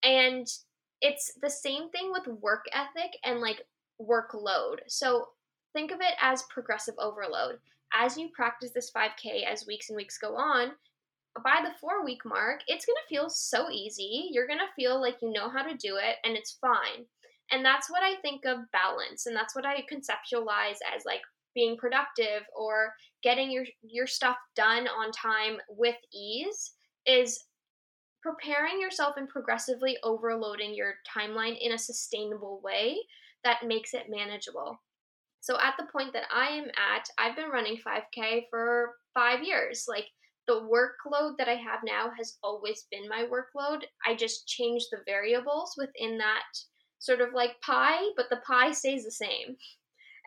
And 0.02 0.46
it's 1.00 1.32
the 1.40 1.48
same 1.48 1.90
thing 1.90 2.10
with 2.10 2.40
work 2.40 2.64
ethic 2.72 3.12
and 3.24 3.40
like 3.40 3.62
workload. 4.00 4.78
So 4.88 5.28
think 5.72 5.90
of 5.90 6.00
it 6.00 6.14
as 6.20 6.44
progressive 6.50 6.94
overload. 6.98 7.58
As 7.94 8.16
you 8.16 8.30
practice 8.34 8.70
this 8.74 8.90
5K 8.90 9.44
as 9.44 9.66
weeks 9.66 9.90
and 9.90 9.96
weeks 9.96 10.18
go 10.18 10.36
on, 10.36 10.72
by 11.42 11.60
the 11.62 11.74
four 11.80 12.04
week 12.04 12.24
mark, 12.24 12.60
it's 12.66 12.84
going 12.84 12.96
to 12.96 13.14
feel 13.14 13.30
so 13.30 13.70
easy. 13.70 14.28
You're 14.32 14.46
going 14.46 14.58
to 14.58 14.74
feel 14.76 15.00
like 15.00 15.16
you 15.22 15.32
know 15.32 15.48
how 15.48 15.62
to 15.62 15.76
do 15.76 15.96
it 15.96 16.16
and 16.24 16.36
it's 16.36 16.58
fine. 16.60 17.06
And 17.50 17.64
that's 17.64 17.90
what 17.90 18.02
I 18.02 18.16
think 18.20 18.44
of 18.44 18.70
balance. 18.72 19.26
And 19.26 19.36
that's 19.36 19.54
what 19.54 19.66
I 19.66 19.84
conceptualize 19.92 20.78
as 20.94 21.04
like 21.04 21.20
being 21.54 21.76
productive 21.76 22.44
or 22.56 22.92
getting 23.22 23.50
your, 23.50 23.64
your 23.82 24.06
stuff 24.06 24.36
done 24.56 24.88
on 24.88 25.12
time 25.12 25.58
with 25.68 25.96
ease 26.14 26.72
is 27.06 27.44
preparing 28.22 28.80
yourself 28.80 29.16
and 29.16 29.28
progressively 29.28 29.96
overloading 30.02 30.74
your 30.74 30.94
timeline 31.06 31.58
in 31.60 31.72
a 31.72 31.78
sustainable 31.78 32.60
way 32.62 32.96
that 33.44 33.66
makes 33.66 33.92
it 33.94 34.06
manageable. 34.08 34.80
So 35.42 35.58
at 35.58 35.74
the 35.76 35.86
point 35.92 36.12
that 36.12 36.28
I 36.32 36.50
am 36.50 36.66
at, 36.66 37.08
I've 37.18 37.34
been 37.34 37.50
running 37.50 37.76
5K 37.76 38.44
for 38.48 38.94
five 39.12 39.42
years. 39.42 39.86
Like 39.88 40.06
the 40.46 40.60
workload 40.60 41.36
that 41.38 41.48
I 41.48 41.56
have 41.56 41.80
now 41.84 42.12
has 42.16 42.38
always 42.44 42.86
been 42.92 43.08
my 43.08 43.26
workload. 43.26 43.82
I 44.06 44.14
just 44.14 44.46
change 44.46 44.84
the 44.90 45.00
variables 45.04 45.74
within 45.76 46.16
that 46.18 46.44
sort 47.00 47.20
of 47.20 47.34
like 47.34 47.60
pie, 47.60 48.02
but 48.16 48.26
the 48.30 48.40
pie 48.46 48.70
stays 48.70 49.04
the 49.04 49.10
same. 49.10 49.56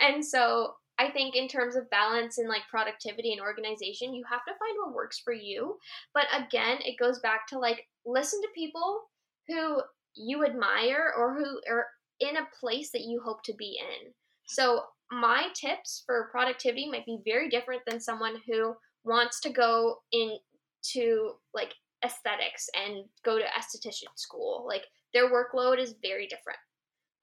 And 0.02 0.24
so 0.24 0.74
I 1.00 1.10
think 1.10 1.34
in 1.34 1.48
terms 1.48 1.78
of 1.78 1.90
balance 1.90 2.38
and 2.38 2.50
like 2.50 2.64
productivity 2.70 3.32
and 3.32 3.42
organization, 3.42 4.14
you 4.14 4.26
have 4.30 4.44
to 4.46 4.52
find 4.60 4.78
what 4.84 4.96
works 4.96 5.22
for 5.24 5.34
you. 5.34 5.78
But 6.14 6.26
again, 6.34 6.80
it 6.82 7.00
goes 7.00 7.20
back 7.20 7.48
to 7.48 7.60
like 7.60 7.88
listen 8.06 8.42
to 8.42 8.50
people 8.54 9.00
who 9.48 9.82
you 10.14 10.46
admire 10.46 11.14
or 11.18 11.36
who 11.36 11.62
are 11.72 11.88
in 12.20 12.36
a 12.36 12.50
place 12.60 12.92
that 12.92 13.06
you 13.06 13.22
hope 13.24 13.44
to 13.44 13.54
be 13.54 13.80
in. 13.80 14.12
So 14.48 14.84
my 15.12 15.48
tips 15.54 16.04
for 16.06 16.30
productivity 16.32 16.90
might 16.90 17.06
be 17.06 17.20
very 17.26 17.50
different 17.50 17.82
than 17.88 18.00
someone 18.00 18.36
who 18.48 18.76
wants 19.04 19.40
to 19.42 19.50
go 19.50 19.98
into 20.12 21.34
like 21.54 21.74
aesthetics 22.04 22.70
and 22.76 23.06
go 23.24 23.38
to 23.38 23.46
esthetician 23.46 24.10
school. 24.16 24.66
Like 24.68 24.84
their 25.14 25.32
workload 25.32 25.80
is 25.80 25.96
very 26.02 26.28
different. 26.28 26.60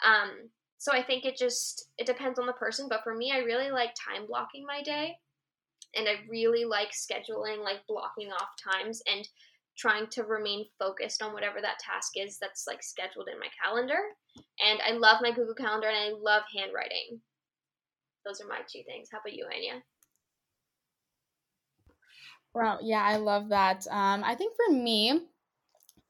Um, 0.05 0.49
so 0.79 0.93
I 0.93 1.03
think 1.03 1.25
it 1.25 1.37
just 1.37 1.91
it 1.99 2.07
depends 2.07 2.39
on 2.39 2.47
the 2.47 2.53
person. 2.55 2.87
But 2.89 3.05
for 3.05 3.15
me, 3.15 3.33
I 3.33 3.39
really 3.39 3.71
like 3.71 3.95
time 3.95 4.27
blocking 4.27 4.67
my 4.67 4.83
day, 4.83 5.17
and 5.95 6.09
I 6.09 6.29
really 6.29 6.65
like 6.65 6.91
scheduling, 6.91 7.63
like 7.63 7.87
blocking 7.87 8.33
off 8.33 8.49
times 8.73 9.03
and 9.11 9.27
trying 9.79 10.07
to 10.09 10.25
remain 10.25 10.67
focused 10.79 11.23
on 11.23 11.33
whatever 11.33 11.61
that 11.61 11.79
task 11.79 12.13
is 12.17 12.39
that's 12.39 12.67
like 12.67 12.83
scheduled 12.83 13.29
in 13.33 13.39
my 13.39 13.47
calendar. 13.63 13.99
And 14.61 14.81
I 14.87 14.99
love 14.99 15.19
my 15.23 15.31
Google 15.31 15.55
Calendar 15.55 15.89
and 15.89 15.97
I 15.97 16.19
love 16.19 16.43
handwriting. 16.55 17.21
Those 18.25 18.41
are 18.41 18.49
my 18.49 18.61
two 18.71 18.83
things. 18.87 19.09
How 19.11 19.19
about 19.19 19.35
you, 19.35 19.47
Anya? 19.53 19.83
Wow, 22.55 22.79
yeah, 22.83 23.03
I 23.03 23.17
love 23.17 23.49
that. 23.49 23.87
Um, 23.91 24.23
I 24.25 24.35
think 24.35 24.55
for 24.55 24.73
me, 24.75 25.21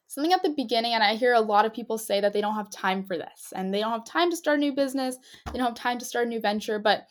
something 0.08 0.32
at 0.32 0.42
the 0.42 0.50
beginning, 0.50 0.94
and 0.94 1.02
I 1.02 1.14
hear 1.14 1.34
a 1.34 1.40
lot 1.40 1.64
of 1.64 1.72
people 1.72 1.98
say 1.98 2.20
that 2.20 2.32
they 2.32 2.40
don't 2.40 2.54
have 2.54 2.70
time 2.70 3.04
for 3.04 3.16
this 3.16 3.52
and 3.54 3.72
they 3.72 3.80
don't 3.80 3.92
have 3.92 4.04
time 4.04 4.30
to 4.30 4.36
start 4.36 4.58
a 4.58 4.60
new 4.60 4.72
business, 4.74 5.16
they 5.46 5.58
don't 5.58 5.68
have 5.68 5.74
time 5.74 5.98
to 5.98 6.04
start 6.04 6.26
a 6.26 6.28
new 6.28 6.40
venture. 6.40 6.78
But 6.78 7.06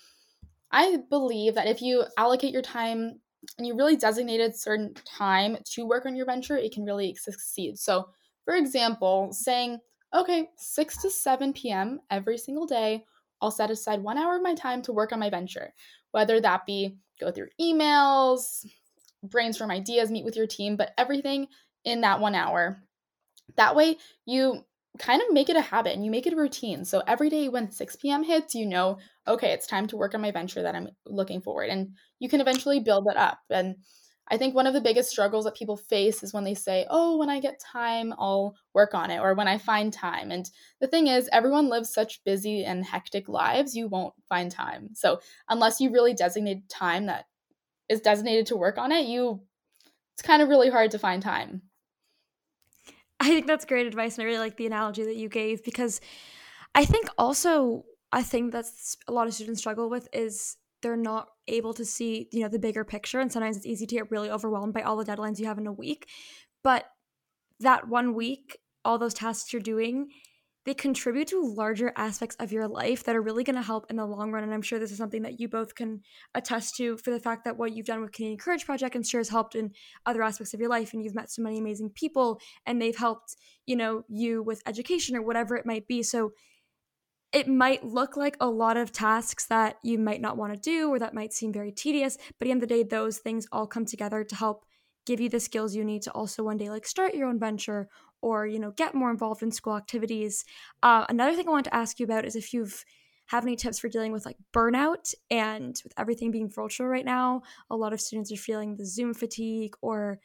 I 0.71 0.99
believe 1.09 1.55
that 1.55 1.67
if 1.67 1.81
you 1.81 2.05
allocate 2.17 2.53
your 2.53 2.61
time 2.61 3.19
and 3.57 3.67
you 3.67 3.75
really 3.75 3.95
designated 3.95 4.55
certain 4.55 4.93
time 5.05 5.57
to 5.73 5.85
work 5.85 6.05
on 6.05 6.15
your 6.15 6.25
venture, 6.25 6.57
it 6.57 6.73
can 6.73 6.85
really 6.85 7.15
succeed. 7.15 7.79
So, 7.79 8.09
for 8.45 8.55
example, 8.55 9.29
saying, 9.31 9.79
okay, 10.13 10.49
6 10.57 11.01
to 11.01 11.09
7 11.09 11.71
p.m. 11.71 11.99
every 12.09 12.37
single 12.37 12.67
day, 12.67 13.05
I'll 13.41 13.51
set 13.51 13.71
aside 13.71 14.01
one 14.01 14.17
hour 14.17 14.35
of 14.35 14.43
my 14.43 14.55
time 14.55 14.81
to 14.83 14.93
work 14.93 15.11
on 15.11 15.19
my 15.19 15.29
venture, 15.29 15.73
whether 16.11 16.39
that 16.39 16.65
be 16.65 16.97
go 17.19 17.31
through 17.31 17.49
emails, 17.59 18.65
brainstorm 19.23 19.71
ideas, 19.71 20.11
meet 20.11 20.25
with 20.25 20.35
your 20.35 20.47
team, 20.47 20.75
but 20.75 20.91
everything 20.97 21.47
in 21.83 22.01
that 22.01 22.19
one 22.19 22.35
hour. 22.35 22.83
That 23.57 23.75
way, 23.75 23.97
you 24.25 24.63
kind 24.99 25.21
of 25.21 25.33
make 25.33 25.49
it 25.49 25.55
a 25.55 25.61
habit 25.61 25.95
and 25.95 26.03
you 26.03 26.11
make 26.11 26.27
it 26.27 26.33
a 26.33 26.37
routine. 26.37 26.83
So 26.83 27.01
every 27.07 27.29
day 27.29 27.49
when 27.49 27.71
6 27.71 27.95
p.m. 27.97 28.23
hits, 28.23 28.55
you 28.55 28.65
know, 28.65 28.97
okay, 29.27 29.51
it's 29.51 29.67
time 29.67 29.87
to 29.87 29.97
work 29.97 30.13
on 30.13 30.21
my 30.21 30.31
venture 30.31 30.61
that 30.61 30.75
I'm 30.75 30.89
looking 31.05 31.41
forward. 31.41 31.69
And 31.69 31.91
you 32.19 32.27
can 32.27 32.41
eventually 32.41 32.79
build 32.79 33.07
it 33.09 33.17
up. 33.17 33.39
And 33.49 33.75
I 34.31 34.37
think 34.37 34.55
one 34.55 34.65
of 34.65 34.73
the 34.73 34.79
biggest 34.79 35.09
struggles 35.09 35.43
that 35.43 35.55
people 35.55 35.75
face 35.75 36.23
is 36.23 36.33
when 36.33 36.45
they 36.45 36.53
say, 36.53 36.87
oh, 36.89 37.17
when 37.17 37.29
I 37.29 37.41
get 37.41 37.59
time, 37.59 38.13
I'll 38.17 38.55
work 38.73 38.93
on 38.93 39.11
it, 39.11 39.19
or 39.19 39.33
when 39.33 39.49
I 39.49 39.57
find 39.57 39.91
time. 39.91 40.31
And 40.31 40.49
the 40.79 40.87
thing 40.87 41.07
is, 41.07 41.29
everyone 41.33 41.67
lives 41.67 41.93
such 41.93 42.23
busy 42.23 42.63
and 42.63 42.85
hectic 42.85 43.27
lives, 43.27 43.75
you 43.75 43.89
won't 43.89 44.13
find 44.29 44.49
time. 44.49 44.91
So 44.93 45.19
unless 45.49 45.81
you 45.81 45.91
really 45.91 46.13
designate 46.13 46.69
time 46.69 47.07
that 47.07 47.25
is 47.89 47.99
designated 47.99 48.45
to 48.47 48.55
work 48.57 48.77
on 48.77 48.93
it, 48.93 49.05
you 49.05 49.41
it's 50.13 50.21
kind 50.21 50.41
of 50.41 50.49
really 50.49 50.69
hard 50.69 50.91
to 50.91 50.99
find 50.99 51.21
time. 51.21 51.63
I 53.19 53.27
think 53.27 53.47
that's 53.47 53.65
great 53.65 53.85
advice, 53.85 54.15
and 54.15 54.23
I 54.23 54.25
really 54.25 54.39
like 54.39 54.55
the 54.55 54.65
analogy 54.65 55.03
that 55.03 55.15
you 55.17 55.27
gave 55.27 55.63
because 55.63 55.99
I 56.73 56.85
think 56.85 57.09
also 57.17 57.83
I 58.13 58.23
think 58.23 58.53
that 58.53 58.65
a 59.07 59.11
lot 59.11 59.27
of 59.27 59.33
students 59.33 59.59
struggle 59.59 59.89
with 59.89 60.07
is 60.13 60.57
they're 60.81 60.97
not 60.97 61.29
able 61.47 61.73
to 61.73 61.85
see 61.85 62.27
you 62.31 62.41
know 62.41 62.49
the 62.49 62.59
bigger 62.59 62.83
picture, 62.83 63.19
and 63.19 63.31
sometimes 63.31 63.57
it's 63.57 63.65
easy 63.65 63.85
to 63.85 63.95
get 63.95 64.11
really 64.11 64.29
overwhelmed 64.29 64.73
by 64.73 64.81
all 64.81 64.97
the 64.97 65.05
deadlines 65.05 65.39
you 65.39 65.45
have 65.45 65.57
in 65.57 65.67
a 65.67 65.73
week, 65.73 66.07
but 66.63 66.85
that 67.59 67.87
one 67.87 68.13
week, 68.13 68.57
all 68.83 68.97
those 68.97 69.13
tasks 69.13 69.53
you're 69.53 69.61
doing 69.61 70.09
they 70.63 70.73
contribute 70.75 71.27
to 71.29 71.41
larger 71.41 71.91
aspects 71.97 72.35
of 72.39 72.51
your 72.51 72.67
life 72.67 73.03
that 73.03 73.15
are 73.15 73.21
really 73.21 73.43
going 73.43 73.55
to 73.55 73.63
help 73.63 73.87
in 73.89 73.95
the 73.95 74.05
long 74.05 74.31
run. 74.31 74.43
And 74.43 74.53
I'm 74.53 74.61
sure 74.61 74.77
this 74.77 74.91
is 74.91 74.97
something 74.97 75.23
that 75.23 75.39
you 75.39 75.47
both 75.47 75.73
can 75.73 76.01
attest 76.35 76.75
to 76.75 76.97
for 76.97 77.09
the 77.09 77.19
fact 77.19 77.45
that 77.45 77.57
what 77.57 77.73
you've 77.73 77.87
done 77.87 78.01
with 78.01 78.11
Canadian 78.11 78.37
Courage 78.37 78.65
Project 78.65 78.95
and 78.95 79.05
sure 79.05 79.19
has 79.19 79.29
helped 79.29 79.55
in 79.55 79.71
other 80.05 80.21
aspects 80.21 80.53
of 80.53 80.59
your 80.59 80.69
life. 80.69 80.93
And 80.93 81.03
you've 81.03 81.15
met 81.15 81.31
so 81.31 81.41
many 81.41 81.57
amazing 81.57 81.89
people 81.89 82.39
and 82.67 82.79
they've 82.79 82.95
helped, 82.95 83.37
you 83.65 83.75
know, 83.75 84.03
you 84.07 84.43
with 84.43 84.61
education 84.67 85.15
or 85.15 85.23
whatever 85.23 85.55
it 85.55 85.65
might 85.65 85.87
be. 85.87 86.03
So 86.03 86.31
it 87.33 87.47
might 87.47 87.83
look 87.83 88.17
like 88.17 88.35
a 88.39 88.49
lot 88.49 88.77
of 88.77 88.91
tasks 88.91 89.45
that 89.45 89.77
you 89.83 89.97
might 89.97 90.21
not 90.21 90.37
want 90.37 90.53
to 90.53 90.59
do 90.59 90.89
or 90.89 90.99
that 90.99 91.13
might 91.13 91.33
seem 91.33 91.53
very 91.53 91.71
tedious. 91.71 92.17
But 92.39 92.45
at 92.45 92.47
the 92.47 92.51
end 92.51 92.63
of 92.63 92.69
the 92.69 92.75
day, 92.75 92.83
those 92.83 93.19
things 93.19 93.47
all 93.51 93.67
come 93.67 93.85
together 93.85 94.23
to 94.23 94.35
help 94.35 94.65
give 95.05 95.19
you 95.19 95.29
the 95.29 95.39
skills 95.39 95.75
you 95.75 95.83
need 95.83 96.01
to 96.03 96.11
also 96.11 96.43
one 96.43 96.57
day 96.57 96.69
like 96.69 96.85
start 96.85 97.15
your 97.15 97.27
own 97.27 97.39
venture 97.39 97.89
or 98.21 98.45
you 98.45 98.59
know 98.59 98.71
get 98.71 98.93
more 98.93 99.09
involved 99.09 99.41
in 99.41 99.51
school 99.51 99.75
activities 99.75 100.45
uh, 100.83 101.05
another 101.09 101.35
thing 101.35 101.47
i 101.47 101.51
wanted 101.51 101.69
to 101.69 101.75
ask 101.75 101.99
you 101.99 102.03
about 102.03 102.25
is 102.25 102.35
if 102.35 102.53
you've 102.53 102.83
have 103.27 103.43
any 103.43 103.55
tips 103.55 103.79
for 103.79 103.87
dealing 103.87 104.11
with 104.11 104.25
like 104.25 104.37
burnout 104.53 105.13
and 105.29 105.79
with 105.83 105.93
everything 105.97 106.31
being 106.31 106.49
virtual 106.49 106.87
right 106.87 107.05
now 107.05 107.41
a 107.69 107.75
lot 107.75 107.93
of 107.93 108.01
students 108.01 108.31
are 108.31 108.37
feeling 108.37 108.75
the 108.75 108.85
zoom 108.85 109.13
fatigue 109.13 109.73
or 109.81 110.19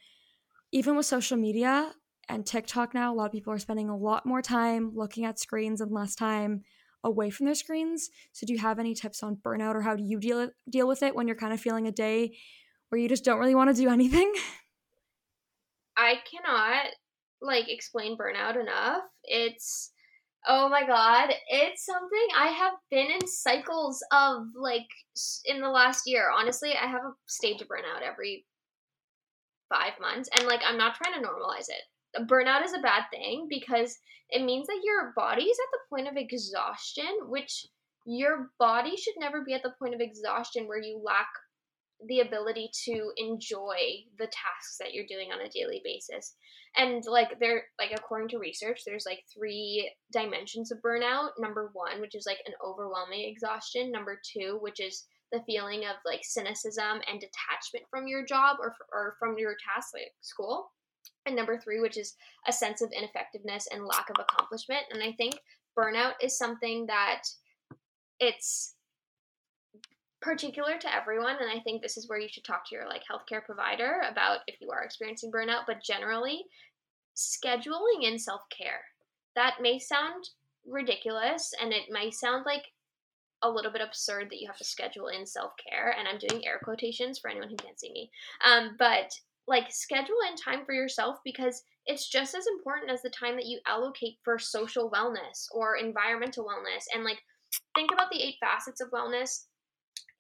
even 0.72 0.96
with 0.96 1.06
social 1.06 1.36
media 1.36 1.92
and 2.28 2.44
tiktok 2.44 2.92
now 2.92 3.12
a 3.12 3.14
lot 3.14 3.26
of 3.26 3.32
people 3.32 3.52
are 3.52 3.58
spending 3.58 3.88
a 3.88 3.96
lot 3.96 4.26
more 4.26 4.42
time 4.42 4.92
looking 4.94 5.24
at 5.24 5.38
screens 5.38 5.80
and 5.80 5.90
less 5.90 6.14
time 6.14 6.62
away 7.06 7.30
from 7.30 7.46
their 7.46 7.54
screens 7.54 8.10
so 8.32 8.46
do 8.46 8.52
you 8.52 8.58
have 8.58 8.78
any 8.78 8.94
tips 8.94 9.22
on 9.22 9.36
burnout 9.36 9.74
or 9.74 9.80
how 9.80 9.94
do 9.94 10.02
you 10.02 10.18
deal 10.18 10.50
deal 10.68 10.88
with 10.88 11.02
it 11.02 11.14
when 11.14 11.26
you're 11.26 11.36
kind 11.36 11.54
of 11.54 11.60
feeling 11.60 11.86
a 11.86 11.92
day 11.92 12.36
where 12.88 13.00
you 13.00 13.08
just 13.08 13.24
don't 13.24 13.38
really 13.38 13.54
want 13.54 13.74
to 13.74 13.82
do 13.82 13.88
anything 13.98 14.32
I 15.96 16.16
cannot 16.30 16.86
like 17.40 17.68
explain 17.68 18.16
burnout 18.16 18.60
enough. 18.60 19.02
It's 19.24 19.92
oh 20.46 20.68
my 20.68 20.86
god, 20.86 21.30
it's 21.48 21.84
something 21.84 22.28
I 22.36 22.48
have 22.48 22.74
been 22.90 23.10
in 23.10 23.26
cycles 23.26 24.04
of 24.12 24.46
like 24.54 24.86
in 25.46 25.60
the 25.60 25.70
last 25.70 26.02
year. 26.06 26.30
Honestly, 26.36 26.72
I 26.74 26.86
have 26.86 27.02
a 27.02 27.14
stage 27.26 27.62
of 27.62 27.68
burnout 27.68 28.02
every 28.06 28.44
5 29.68 29.92
months 30.00 30.28
and 30.36 30.46
like 30.46 30.60
I'm 30.64 30.78
not 30.78 30.94
trying 30.94 31.20
to 31.20 31.26
normalize 31.26 31.68
it. 31.68 31.82
Burnout 32.20 32.64
is 32.64 32.72
a 32.72 32.80
bad 32.80 33.04
thing 33.10 33.46
because 33.48 33.98
it 34.30 34.44
means 34.44 34.66
that 34.66 34.82
your 34.84 35.12
body 35.16 35.44
is 35.44 35.58
at 35.58 35.70
the 35.72 35.96
point 35.96 36.08
of 36.08 36.16
exhaustion, 36.16 37.28
which 37.28 37.66
your 38.06 38.50
body 38.58 38.96
should 38.96 39.14
never 39.18 39.44
be 39.44 39.54
at 39.54 39.62
the 39.62 39.74
point 39.78 39.94
of 39.94 40.00
exhaustion 40.00 40.66
where 40.66 40.80
you 40.80 41.00
lack 41.04 41.28
the 42.08 42.20
ability 42.20 42.70
to 42.84 43.10
enjoy 43.16 43.76
the 44.18 44.26
tasks 44.26 44.76
that 44.78 44.92
you're 44.92 45.06
doing 45.08 45.30
on 45.32 45.40
a 45.40 45.48
daily 45.48 45.80
basis. 45.82 46.36
And 46.76 47.02
like 47.06 47.38
there 47.40 47.64
like 47.78 47.92
according 47.92 48.28
to 48.30 48.38
research, 48.38 48.82
there's 48.84 49.06
like 49.06 49.24
three 49.34 49.90
dimensions 50.12 50.70
of 50.70 50.78
burnout. 50.84 51.30
Number 51.38 51.70
1, 51.72 52.00
which 52.00 52.14
is 52.14 52.26
like 52.26 52.40
an 52.46 52.52
overwhelming 52.64 53.28
exhaustion, 53.28 53.90
number 53.90 54.20
2, 54.36 54.58
which 54.60 54.78
is 54.78 55.06
the 55.32 55.42
feeling 55.46 55.80
of 55.80 55.96
like 56.04 56.20
cynicism 56.22 57.00
and 57.10 57.20
detachment 57.20 57.86
from 57.90 58.06
your 58.06 58.24
job 58.24 58.58
or 58.60 58.74
or 58.92 59.16
from 59.18 59.38
your 59.38 59.56
task 59.74 59.94
like 59.94 60.12
school. 60.20 60.70
And 61.26 61.36
number 61.36 61.58
3, 61.58 61.80
which 61.80 61.98
is 61.98 62.14
a 62.46 62.52
sense 62.52 62.82
of 62.82 62.92
ineffectiveness 62.92 63.68
and 63.72 63.84
lack 63.84 64.08
of 64.10 64.16
accomplishment. 64.18 64.84
And 64.90 65.02
I 65.02 65.12
think 65.12 65.34
burnout 65.76 66.12
is 66.22 66.38
something 66.38 66.86
that 66.86 67.22
it's 68.20 68.74
particular 70.22 70.78
to 70.78 70.94
everyone. 70.94 71.36
And 71.40 71.50
i 71.50 71.60
think 71.60 71.82
this 71.82 71.96
is 71.96 72.08
where 72.08 72.18
you 72.18 72.28
should 72.28 72.44
talk 72.44 72.68
to 72.68 72.74
your 72.74 72.88
like 72.88 73.02
healthcare 73.04 73.44
provider 73.44 74.02
about 74.10 74.40
if 74.46 74.60
you 74.60 74.70
are 74.70 74.82
experiencing 74.82 75.30
burnout 75.30 75.64
but 75.66 75.82
generally 75.82 76.44
scheduling 77.16 78.02
in 78.02 78.18
self-care. 78.18 78.80
That 79.34 79.56
may 79.60 79.78
sound 79.78 80.30
ridiculous 80.66 81.52
and 81.62 81.72
it 81.72 81.84
may 81.90 82.10
sound 82.10 82.44
like 82.46 82.64
a 83.42 83.50
little 83.50 83.70
bit 83.70 83.82
absurd 83.82 84.28
that 84.30 84.40
you 84.40 84.46
have 84.46 84.56
to 84.56 84.64
schedule 84.64 85.08
in 85.08 85.26
self-care. 85.26 85.94
And 85.98 86.08
i'm 86.08 86.18
doing 86.18 86.46
air 86.46 86.60
quotations 86.62 87.18
for 87.18 87.30
anyone 87.30 87.50
who 87.50 87.56
can't 87.56 87.78
see 87.78 87.92
me. 87.92 88.10
Um, 88.44 88.76
but 88.78 89.12
like 89.48 89.70
schedule 89.70 90.16
in 90.28 90.36
time 90.36 90.64
for 90.64 90.72
yourself 90.72 91.18
because 91.24 91.62
it's 91.86 92.08
just 92.08 92.34
as 92.34 92.46
important 92.46 92.90
as 92.90 93.02
the 93.02 93.10
time 93.10 93.36
that 93.36 93.46
you 93.46 93.60
allocate 93.66 94.16
for 94.24 94.38
social 94.38 94.90
wellness 94.90 95.46
or 95.52 95.76
environmental 95.76 96.44
wellness 96.44 96.84
and 96.92 97.04
like 97.04 97.18
think 97.76 97.92
about 97.92 98.10
the 98.10 98.20
eight 98.20 98.36
facets 98.40 98.80
of 98.80 98.90
wellness 98.90 99.44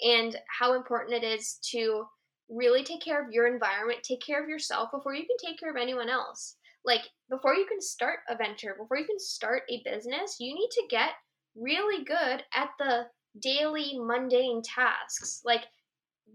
and 0.00 0.36
how 0.60 0.74
important 0.74 1.22
it 1.22 1.26
is 1.26 1.58
to 1.70 2.04
really 2.48 2.84
take 2.84 3.02
care 3.02 3.22
of 3.24 3.32
your 3.32 3.46
environment, 3.46 4.02
take 4.02 4.24
care 4.24 4.42
of 4.42 4.48
yourself 4.48 4.90
before 4.92 5.14
you 5.14 5.24
can 5.26 5.36
take 5.44 5.58
care 5.58 5.70
of 5.70 5.76
anyone 5.76 6.08
else. 6.08 6.56
Like, 6.84 7.02
before 7.28 7.54
you 7.54 7.66
can 7.66 7.80
start 7.80 8.20
a 8.28 8.36
venture, 8.36 8.76
before 8.78 8.98
you 8.98 9.06
can 9.06 9.18
start 9.18 9.62
a 9.68 9.82
business, 9.84 10.36
you 10.38 10.54
need 10.54 10.70
to 10.70 10.86
get 10.88 11.10
really 11.56 12.04
good 12.04 12.44
at 12.54 12.70
the 12.78 13.06
daily 13.40 13.98
mundane 13.98 14.62
tasks. 14.62 15.40
Like, 15.44 15.64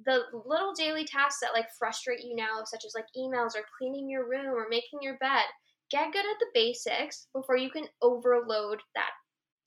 the 0.05 0.23
little 0.45 0.73
daily 0.73 1.05
tasks 1.05 1.41
that 1.41 1.53
like 1.53 1.67
frustrate 1.77 2.23
you 2.23 2.35
now, 2.35 2.63
such 2.65 2.85
as 2.85 2.93
like 2.95 3.05
emails 3.17 3.55
or 3.55 3.65
cleaning 3.77 4.09
your 4.09 4.27
room 4.27 4.47
or 4.47 4.67
making 4.69 4.99
your 5.01 5.17
bed. 5.17 5.45
Get 5.89 6.13
good 6.13 6.25
at 6.25 6.39
the 6.39 6.47
basics 6.53 7.27
before 7.33 7.57
you 7.57 7.69
can 7.69 7.85
overload 8.01 8.79
that 8.95 9.11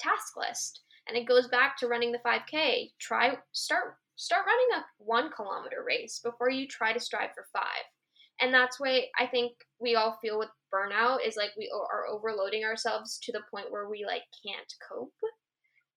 task 0.01 0.37
list. 0.37 0.81
And 1.07 1.17
it 1.17 1.29
goes 1.29 1.49
back 1.49 1.77
to 1.79 1.87
running 1.87 2.13
the 2.13 2.21
5k 2.27 2.93
try 2.99 3.37
start 3.53 3.97
start 4.17 4.47
running 4.47 4.81
a 4.81 4.85
one 4.99 5.31
kilometer 5.31 5.85
race 5.87 6.21
before 6.23 6.51
you 6.51 6.67
try 6.67 6.93
to 6.93 7.01
strive 7.01 7.31
for 7.35 7.47
five. 7.53 7.85
And 8.41 8.53
that's 8.53 8.81
why 8.81 9.05
i 9.19 9.27
think 9.27 9.53
we 9.81 9.95
all 9.95 10.19
feel 10.21 10.39
with 10.39 10.49
burnout 10.73 11.19
is 11.27 11.37
like 11.37 11.51
we 11.57 11.71
are 11.73 12.07
overloading 12.09 12.65
ourselves 12.65 13.21
to 13.23 13.33
the 13.33 13.43
point 13.51 13.71
where 13.71 13.89
we 13.89 14.05
like 14.07 14.23
can't 14.45 14.73
cope. 14.89 15.13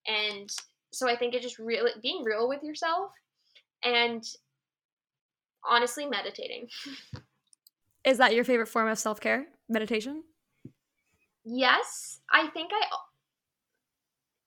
And 0.05 0.49
so 0.91 1.09
i 1.09 1.15
think 1.15 1.33
it 1.33 1.41
just 1.41 1.59
really 1.59 1.91
being 2.01 2.23
real 2.23 2.49
with 2.49 2.63
yourself 2.63 3.11
and 3.83 4.23
honestly 5.69 6.05
meditating 6.05 6.67
Is 8.07 8.19
that 8.19 8.33
your 8.33 8.45
favorite 8.45 8.69
form 8.69 8.87
of 8.87 8.97
self 8.97 9.19
care? 9.19 9.45
Meditation? 9.67 10.23
Yes. 11.43 12.21
I 12.31 12.47
think 12.47 12.71
I. 12.73 12.85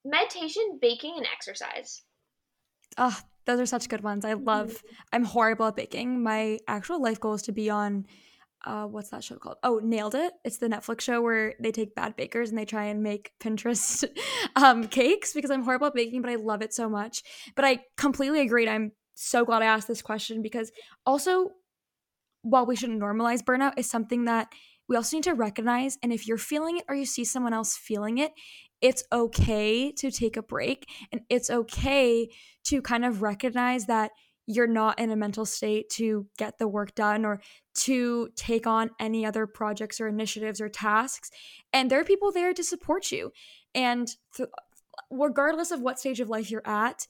Meditation, 0.02 0.78
baking, 0.80 1.14
and 1.18 1.26
exercise. 1.30 2.02
Oh, 2.96 3.18
those 3.44 3.60
are 3.60 3.66
such 3.66 3.90
good 3.90 4.02
ones. 4.02 4.24
I 4.24 4.32
love. 4.32 4.68
Mm-hmm. 4.68 4.86
I'm 5.12 5.24
horrible 5.24 5.66
at 5.66 5.76
baking. 5.76 6.22
My 6.22 6.58
actual 6.66 7.02
life 7.02 7.20
goal 7.20 7.34
is 7.34 7.42
to 7.42 7.52
be 7.52 7.68
on 7.68 8.06
uh, 8.64 8.84
what's 8.86 9.10
that 9.10 9.24
show 9.24 9.36
called? 9.36 9.56
Oh, 9.62 9.80
Nailed 9.82 10.14
It. 10.14 10.32
It's 10.42 10.58
the 10.58 10.68
Netflix 10.68 11.02
show 11.02 11.20
where 11.20 11.54
they 11.60 11.70
take 11.70 11.94
bad 11.94 12.16
bakers 12.16 12.48
and 12.48 12.58
they 12.58 12.64
try 12.64 12.84
and 12.84 13.02
make 13.02 13.32
Pinterest 13.42 14.04
um, 14.56 14.88
cakes 14.88 15.34
because 15.34 15.50
I'm 15.50 15.64
horrible 15.64 15.88
at 15.88 15.94
baking, 15.94 16.22
but 16.22 16.30
I 16.30 16.36
love 16.36 16.62
it 16.62 16.72
so 16.72 16.88
much. 16.88 17.22
But 17.56 17.66
I 17.66 17.80
completely 17.96 18.40
agreed. 18.40 18.68
I'm 18.68 18.92
so 19.20 19.44
glad 19.44 19.62
I 19.62 19.66
asked 19.66 19.88
this 19.88 20.02
question 20.02 20.40
because 20.40 20.72
also, 21.04 21.50
while 22.42 22.64
we 22.64 22.74
shouldn't 22.74 23.00
normalize 23.00 23.42
burnout, 23.42 23.74
is 23.76 23.88
something 23.88 24.24
that 24.24 24.48
we 24.88 24.96
also 24.96 25.16
need 25.16 25.24
to 25.24 25.34
recognize. 25.34 25.98
And 26.02 26.12
if 26.12 26.26
you're 26.26 26.38
feeling 26.38 26.78
it 26.78 26.84
or 26.88 26.94
you 26.94 27.04
see 27.04 27.24
someone 27.24 27.52
else 27.52 27.76
feeling 27.76 28.18
it, 28.18 28.32
it's 28.80 29.04
okay 29.12 29.92
to 29.92 30.10
take 30.10 30.38
a 30.38 30.42
break 30.42 30.88
and 31.12 31.20
it's 31.28 31.50
okay 31.50 32.28
to 32.64 32.80
kind 32.80 33.04
of 33.04 33.20
recognize 33.20 33.86
that 33.86 34.10
you're 34.46 34.66
not 34.66 34.98
in 34.98 35.10
a 35.10 35.16
mental 35.16 35.44
state 35.44 35.90
to 35.90 36.26
get 36.38 36.58
the 36.58 36.66
work 36.66 36.94
done 36.94 37.24
or 37.24 37.40
to 37.74 38.30
take 38.36 38.66
on 38.66 38.90
any 38.98 39.24
other 39.24 39.46
projects 39.46 40.00
or 40.00 40.08
initiatives 40.08 40.60
or 40.60 40.68
tasks. 40.68 41.30
And 41.72 41.90
there 41.90 42.00
are 42.00 42.04
people 42.04 42.32
there 42.32 42.54
to 42.54 42.64
support 42.64 43.12
you. 43.12 43.32
And 43.74 44.08
th- 44.36 44.48
regardless 45.10 45.70
of 45.70 45.82
what 45.82 46.00
stage 46.00 46.20
of 46.20 46.30
life 46.30 46.50
you're 46.50 46.66
at, 46.66 47.06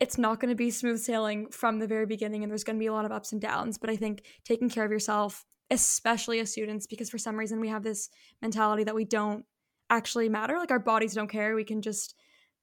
it's 0.00 0.18
not 0.18 0.40
going 0.40 0.50
to 0.50 0.56
be 0.56 0.70
smooth 0.70 0.98
sailing 0.98 1.48
from 1.50 1.78
the 1.78 1.86
very 1.86 2.06
beginning 2.06 2.42
and 2.42 2.50
there's 2.50 2.64
going 2.64 2.76
to 2.76 2.80
be 2.80 2.86
a 2.86 2.92
lot 2.92 3.04
of 3.04 3.12
ups 3.12 3.32
and 3.32 3.40
downs. 3.40 3.78
But 3.78 3.90
I 3.90 3.96
think 3.96 4.24
taking 4.44 4.68
care 4.68 4.84
of 4.84 4.90
yourself, 4.90 5.44
especially 5.70 6.40
as 6.40 6.50
students, 6.50 6.86
because 6.86 7.10
for 7.10 7.18
some 7.18 7.36
reason 7.36 7.60
we 7.60 7.68
have 7.68 7.82
this 7.82 8.10
mentality 8.42 8.84
that 8.84 8.94
we 8.94 9.04
don't 9.04 9.44
actually 9.90 10.28
matter. 10.28 10.58
Like 10.58 10.70
our 10.70 10.78
bodies 10.78 11.14
don't 11.14 11.28
care. 11.28 11.54
We 11.54 11.64
can 11.64 11.82
just 11.82 12.14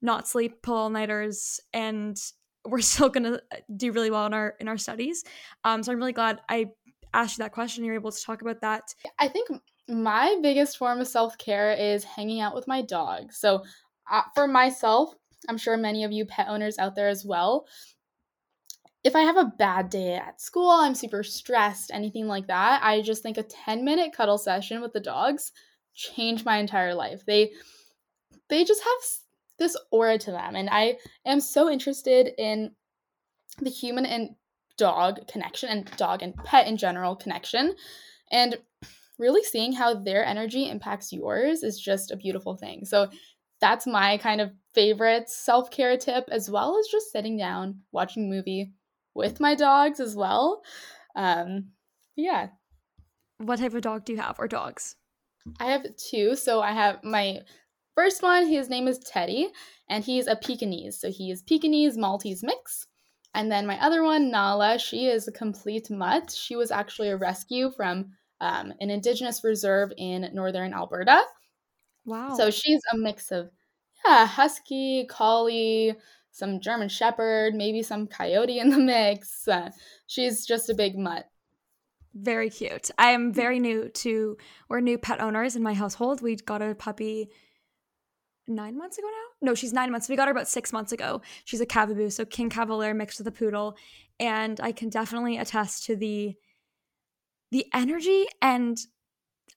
not 0.02 0.28
sleep, 0.28 0.62
pull 0.62 0.76
all 0.76 0.90
nighters, 0.90 1.60
and 1.74 2.18
we're 2.66 2.82
still 2.82 3.10
gonna 3.10 3.40
do 3.76 3.92
really 3.92 4.12
well 4.12 4.26
in 4.26 4.34
our 4.34 4.56
in 4.60 4.68
our 4.68 4.78
studies. 4.78 5.24
Um, 5.64 5.84
so 5.84 5.92
I'm 5.92 6.00
really 6.00 6.14
glad 6.14 6.40
I 6.50 6.68
asked 7.14 7.38
you 7.38 7.44
that 7.44 7.52
question. 7.52 7.84
You're 7.84 7.96
able 7.96 8.12
to 8.12 8.24
talk 8.24 8.42
about 8.42 8.62
that. 8.62 8.94
I 9.20 9.28
think 9.28 9.50
my 9.88 10.38
biggest 10.42 10.78
form 10.78 11.00
of 11.00 11.08
self 11.08 11.38
care 11.38 11.74
is 11.74 12.04
hanging 12.04 12.42
out 12.42 12.56
with 12.56 12.68
my 12.68 12.82
dog. 12.82 13.32
So 13.34 13.64
uh, 14.10 14.24
for 14.36 14.48
myself, 14.48 15.14
I'm 15.48 15.58
sure 15.58 15.78
many 15.78 16.04
of 16.04 16.12
you 16.12 16.26
pet 16.26 16.48
owners 16.50 16.78
out 16.78 16.96
there 16.96 17.10
as 17.10 17.26
well. 17.26 17.68
If 19.04 19.16
I 19.16 19.22
have 19.22 19.38
a 19.38 19.52
bad 19.58 19.90
day 19.90 20.16
at 20.16 20.40
school, 20.40 20.70
I'm 20.70 20.94
super 20.94 21.24
stressed, 21.24 21.92
anything 21.92 22.28
like 22.28 22.48
that, 22.48 22.82
I 22.84 23.02
just 23.02 23.24
think 23.24 23.38
a 23.38 23.44
10 23.44 23.84
minute 23.84 24.14
cuddle 24.16 24.38
session 24.38 24.82
with 24.82 24.94
the 24.94 25.00
dogs 25.00 25.52
changed 25.94 26.46
my 26.46 26.58
entire 26.58 26.94
life. 26.94 27.26
They 27.26 27.52
they 28.50 28.64
just 28.64 28.84
have 28.84 29.10
this 29.58 29.78
aura 29.92 30.18
to 30.18 30.32
them 30.32 30.56
and 30.56 30.70
I 30.70 30.98
am 31.26 31.40
so 31.40 31.70
interested 31.70 32.32
in 32.38 32.72
the 33.60 33.70
human 33.70 34.06
and 34.06 34.36
dog 34.78 35.28
connection 35.28 35.70
and 35.70 35.92
dog 35.98 36.22
and 36.22 36.36
pet 36.44 36.68
in 36.68 36.78
general 36.78 37.16
connection 37.16 37.76
and 38.32 38.58
really 39.20 39.44
seeing 39.44 39.74
how 39.74 39.94
their 39.94 40.26
energy 40.26 40.70
impacts 40.70 41.14
yours 41.14 41.64
is 41.64 41.80
just 41.80 42.12
a 42.12 42.18
beautiful 42.18 42.56
thing. 42.56 42.84
So 42.86 43.08
that's 43.60 43.86
my 43.86 44.18
kind 44.18 44.42
of 44.42 44.52
favorite 44.74 45.30
self-care 45.30 45.98
tip 45.98 46.26
as 46.32 46.50
well 46.50 46.78
as 46.80 46.88
just 46.88 47.12
sitting 47.12 47.38
down 47.38 47.82
watching 47.92 48.26
a 48.26 48.36
movie 48.36 48.74
with 49.14 49.40
my 49.40 49.56
dogs 49.56 50.00
as 50.00 50.16
well. 50.16 50.62
Um 51.16 51.72
yeah. 52.16 52.50
What 53.38 53.60
type 53.60 53.74
of 53.74 53.82
dog 53.82 54.06
do 54.06 54.14
you 54.14 54.20
have 54.20 54.40
or 54.40 54.48
dogs? 54.48 54.96
I 55.60 55.72
have 55.72 55.86
two. 55.98 56.36
So 56.36 56.62
I 56.62 56.72
have 56.72 57.04
my 57.04 57.40
first 57.96 58.22
one, 58.22 58.48
his 58.48 58.70
name 58.70 58.88
is 58.88 59.00
Teddy, 59.00 59.50
and 59.90 60.04
he's 60.04 60.28
a 60.28 60.36
Pekingese. 60.36 61.00
So 61.00 61.10
he 61.10 61.32
is 61.32 61.42
Pekingese 61.42 61.98
Maltese 61.98 62.44
mix. 62.44 62.88
And 63.34 63.52
then 63.52 63.66
my 63.66 63.82
other 63.84 64.04
one, 64.04 64.30
Nala, 64.30 64.78
she 64.78 65.08
is 65.08 65.28
a 65.28 65.32
complete 65.32 65.90
mutt. 65.90 66.32
She 66.32 66.56
was 66.56 66.70
actually 66.70 67.10
a 67.10 67.18
rescue 67.18 67.72
from 67.72 68.12
um, 68.42 68.74
an 68.80 68.90
indigenous 68.90 69.44
reserve 69.44 69.92
in 69.98 70.30
northern 70.34 70.74
Alberta. 70.74 71.22
Wow. 72.06 72.36
So 72.36 72.52
she's 72.52 72.82
a 72.92 72.98
mix 72.98 73.32
of, 73.32 73.50
yeah, 74.06 74.26
husky, 74.26 75.06
collie, 75.10 75.96
some 76.32 76.60
German 76.60 76.90
shepherd, 76.90 77.54
maybe 77.54 77.84
some 77.84 78.08
coyote 78.08 78.60
in 78.60 78.70
the 78.70 78.78
mix. 78.80 79.48
Uh, 79.48 79.72
she's 80.08 80.46
just 80.46 80.70
a 80.70 80.74
big 80.74 80.98
mutt. 80.98 81.26
Very 82.14 82.50
cute. 82.50 82.92
I 82.98 83.12
am 83.12 83.32
very 83.32 83.60
new 83.60 83.88
to, 83.90 84.38
we're 84.70 84.82
new 84.82 84.98
pet 84.98 85.22
owners 85.22 85.56
in 85.56 85.64
my 85.64 85.74
household. 85.74 86.22
We 86.22 86.36
got 86.36 86.62
a 86.62 86.76
puppy 86.76 87.30
nine 88.48 88.78
months 88.78 88.98
ago 88.98 89.08
now. 89.08 89.48
No, 89.50 89.56
she's 89.56 89.72
nine 89.72 89.92
months. 89.92 90.10
We 90.10 90.18
got 90.18 90.28
her 90.28 90.32
about 90.32 90.48
six 90.48 90.74
months 90.74 90.92
ago. 90.92 91.22
She's 91.46 91.62
a 91.62 91.66
Cavapoo, 91.66 92.12
so 92.12 92.26
King 92.26 92.50
Cavalier 92.50 92.94
mixed 92.94 93.20
with 93.20 93.28
a 93.28 93.32
poodle, 93.32 93.78
and 94.20 94.60
I 94.60 94.72
can 94.74 94.90
definitely 94.90 95.38
attest 95.38 95.86
to 95.86 95.96
the 95.96 96.36
the 97.52 97.66
energy 97.74 98.26
and 98.42 98.78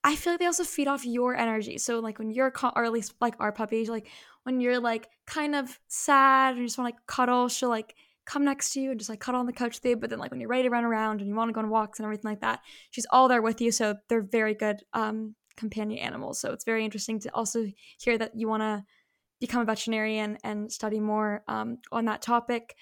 I 0.03 0.15
feel 0.15 0.33
like 0.33 0.39
they 0.39 0.45
also 0.45 0.63
feed 0.63 0.87
off 0.87 1.03
your 1.03 1.35
energy. 1.35 1.79
So 1.79 1.99
like 1.99 2.19
when 2.19 2.29
you're 2.29 2.51
caught, 2.51 2.73
or 2.75 2.83
at 2.85 2.91
least 2.91 3.15
like 3.19 3.35
our 3.39 3.51
puppies, 3.51 3.89
like 3.89 4.07
when 4.45 4.61
you're 4.61 4.79
like 4.79 5.09
kind 5.25 5.55
of 5.55 5.79
sad 5.87 6.51
and 6.51 6.59
you 6.59 6.67
just 6.67 6.77
want 6.77 6.87
to 6.87 6.95
like 6.95 7.07
cuddle, 7.07 7.49
she'll 7.49 7.69
like 7.69 7.95
come 8.25 8.45
next 8.45 8.73
to 8.73 8.79
you 8.79 8.91
and 8.91 8.99
just 8.99 9.09
like 9.09 9.19
cuddle 9.19 9.39
on 9.39 9.47
the 9.47 9.53
couch 9.53 9.77
with 9.77 9.85
you. 9.89 9.97
But 9.97 10.11
then 10.11 10.19
like 10.19 10.31
when 10.31 10.39
you're 10.39 10.49
ready 10.49 10.63
to 10.63 10.69
run 10.69 10.83
around 10.83 11.19
and 11.19 11.27
you 11.27 11.35
want 11.35 11.49
to 11.49 11.53
go 11.53 11.61
on 11.61 11.69
walks 11.69 11.99
and 11.99 12.05
everything 12.05 12.29
like 12.29 12.41
that, 12.41 12.59
she's 12.91 13.07
all 13.11 13.27
there 13.27 13.41
with 13.41 13.59
you. 13.59 13.71
So 13.71 13.95
they're 14.07 14.21
very 14.21 14.53
good 14.53 14.83
um, 14.93 15.35
companion 15.57 15.99
animals. 15.99 16.39
So 16.39 16.51
it's 16.51 16.63
very 16.63 16.85
interesting 16.85 17.19
to 17.21 17.29
also 17.33 17.65
hear 17.97 18.17
that 18.19 18.35
you 18.35 18.47
want 18.47 18.61
to 18.61 18.83
become 19.41 19.61
a 19.61 19.65
veterinarian 19.65 20.37
and 20.43 20.71
study 20.71 20.99
more 20.99 21.43
um, 21.47 21.79
on 21.91 22.05
that 22.05 22.21
topic. 22.21 22.75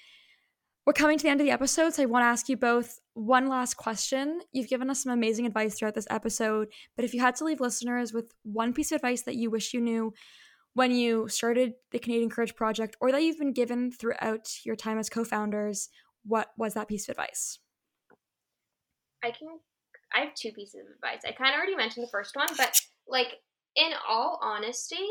We're 0.86 0.92
coming 0.92 1.16
to 1.16 1.22
the 1.22 1.30
end 1.30 1.40
of 1.40 1.46
the 1.46 1.50
episode, 1.50 1.94
so 1.94 2.02
I 2.02 2.06
want 2.06 2.24
to 2.24 2.26
ask 2.26 2.46
you 2.50 2.58
both 2.58 3.00
one 3.14 3.48
last 3.48 3.78
question. 3.78 4.40
You've 4.52 4.68
given 4.68 4.90
us 4.90 5.02
some 5.02 5.12
amazing 5.12 5.46
advice 5.46 5.78
throughout 5.78 5.94
this 5.94 6.06
episode, 6.10 6.68
but 6.94 7.06
if 7.06 7.14
you 7.14 7.20
had 7.20 7.36
to 7.36 7.44
leave 7.44 7.60
listeners 7.60 8.12
with 8.12 8.32
one 8.42 8.74
piece 8.74 8.92
of 8.92 8.96
advice 8.96 9.22
that 9.22 9.36
you 9.36 9.50
wish 9.50 9.72
you 9.72 9.80
knew 9.80 10.12
when 10.74 10.92
you 10.92 11.28
started 11.28 11.74
the 11.92 11.98
Canadian 11.98 12.30
Courage 12.30 12.54
Project 12.54 12.96
or 13.00 13.10
that 13.10 13.22
you've 13.22 13.38
been 13.38 13.52
given 13.52 13.90
throughout 13.90 14.48
your 14.64 14.76
time 14.76 14.98
as 14.98 15.08
co 15.08 15.24
founders, 15.24 15.88
what 16.24 16.48
was 16.58 16.74
that 16.74 16.88
piece 16.88 17.08
of 17.08 17.12
advice? 17.12 17.58
I 19.22 19.30
can 19.30 19.48
I 20.14 20.20
have 20.20 20.34
two 20.34 20.52
pieces 20.52 20.80
of 20.80 20.94
advice. 20.94 21.22
I 21.26 21.32
kind 21.32 21.54
of 21.54 21.58
already 21.58 21.76
mentioned 21.76 22.06
the 22.06 22.10
first 22.10 22.36
one, 22.36 22.48
but 22.56 22.76
like 23.08 23.40
in 23.76 23.92
all 24.08 24.38
honesty, 24.42 25.06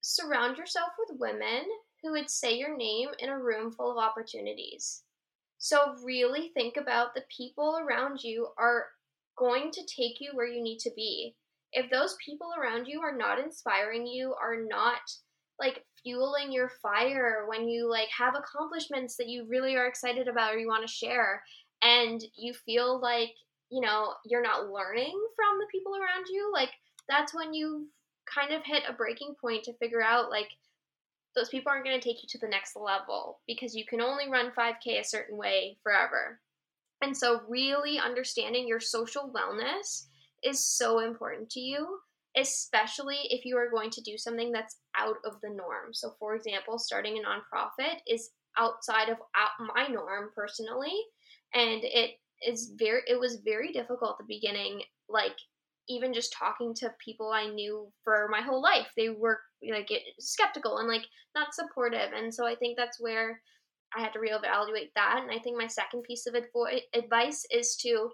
surround 0.00 0.58
yourself 0.58 0.90
with 0.98 1.20
women 1.20 1.64
who 2.02 2.12
would 2.12 2.30
say 2.30 2.54
your 2.56 2.76
name 2.76 3.08
in 3.18 3.28
a 3.28 3.38
room 3.38 3.72
full 3.72 3.90
of 3.90 4.02
opportunities. 4.02 5.02
So 5.58 5.94
really 6.02 6.50
think 6.54 6.76
about 6.76 7.14
the 7.14 7.24
people 7.34 7.78
around 7.78 8.22
you 8.22 8.48
are 8.58 8.86
going 9.36 9.70
to 9.72 9.82
take 9.82 10.20
you 10.20 10.30
where 10.32 10.46
you 10.46 10.62
need 10.62 10.78
to 10.80 10.90
be. 10.96 11.36
If 11.72 11.90
those 11.90 12.16
people 12.24 12.48
around 12.58 12.86
you 12.86 13.00
are 13.00 13.16
not 13.16 13.38
inspiring 13.38 14.06
you, 14.06 14.34
are 14.40 14.56
not 14.68 15.00
like 15.58 15.84
fueling 16.02 16.50
your 16.50 16.70
fire 16.82 17.44
when 17.48 17.68
you 17.68 17.88
like 17.88 18.08
have 18.16 18.34
accomplishments 18.34 19.16
that 19.16 19.28
you 19.28 19.46
really 19.48 19.76
are 19.76 19.86
excited 19.86 20.26
about 20.26 20.54
or 20.54 20.58
you 20.58 20.66
want 20.66 20.86
to 20.86 20.92
share 20.92 21.42
and 21.82 22.22
you 22.36 22.54
feel 22.54 23.00
like 23.00 23.30
you 23.70 23.80
know, 23.80 24.14
you're 24.26 24.42
not 24.42 24.70
learning 24.70 25.14
from 25.36 25.58
the 25.58 25.66
people 25.70 25.92
around 25.92 26.26
you, 26.28 26.50
like 26.52 26.70
that's 27.08 27.34
when 27.34 27.54
you 27.54 27.86
kind 28.32 28.52
of 28.52 28.62
hit 28.64 28.82
a 28.88 28.92
breaking 28.92 29.34
point 29.40 29.64
to 29.64 29.72
figure 29.74 30.02
out 30.02 30.30
like 30.30 30.48
those 31.36 31.48
people 31.48 31.70
aren't 31.70 31.84
going 31.84 31.98
to 31.98 32.04
take 32.04 32.22
you 32.22 32.28
to 32.28 32.38
the 32.38 32.48
next 32.48 32.76
level 32.76 33.38
because 33.46 33.74
you 33.74 33.84
can 33.86 34.00
only 34.00 34.28
run 34.28 34.50
5k 34.58 35.00
a 35.00 35.04
certain 35.04 35.36
way 35.36 35.76
forever. 35.82 36.40
And 37.02 37.16
so 37.16 37.42
really 37.48 37.98
understanding 37.98 38.66
your 38.66 38.80
social 38.80 39.32
wellness 39.32 40.06
is 40.44 40.64
so 40.64 41.00
important 41.00 41.50
to 41.50 41.60
you, 41.60 41.98
especially 42.36 43.18
if 43.24 43.44
you 43.44 43.56
are 43.56 43.70
going 43.70 43.90
to 43.90 44.02
do 44.02 44.16
something 44.16 44.52
that's 44.52 44.76
out 44.98 45.16
of 45.24 45.34
the 45.42 45.50
norm. 45.50 45.92
So 45.92 46.14
for 46.18 46.34
example, 46.34 46.78
starting 46.78 47.18
a 47.18 47.20
nonprofit 47.20 47.98
is 48.06 48.30
outside 48.58 49.08
of 49.08 49.18
my 49.74 49.86
norm 49.86 50.30
personally 50.34 50.92
and 51.54 51.82
it 51.84 52.12
is 52.46 52.72
very 52.78 53.02
it 53.06 53.18
was 53.18 53.42
very 53.44 53.72
difficult 53.72 54.16
at 54.18 54.26
the 54.26 54.34
beginning 54.34 54.82
like 55.08 55.36
even 55.88 56.14
just 56.14 56.32
talking 56.32 56.72
to 56.74 56.92
people 57.04 57.32
I 57.32 57.48
knew 57.48 57.92
for 58.02 58.28
my 58.30 58.40
whole 58.40 58.62
life 58.62 58.88
they 58.96 59.08
were 59.10 59.38
like 59.70 59.90
skeptical 60.18 60.78
and 60.78 60.88
like 60.88 61.04
not 61.34 61.54
supportive 61.54 62.12
and 62.14 62.32
so 62.32 62.46
I 62.46 62.54
think 62.54 62.76
that's 62.76 63.00
where 63.00 63.40
I 63.96 64.00
had 64.00 64.12
to 64.12 64.20
reevaluate 64.20 64.92
that 64.94 65.20
and 65.22 65.30
I 65.30 65.38
think 65.38 65.56
my 65.56 65.66
second 65.66 66.02
piece 66.02 66.26
of 66.26 66.34
advice 66.94 67.44
is 67.50 67.76
to 67.82 68.10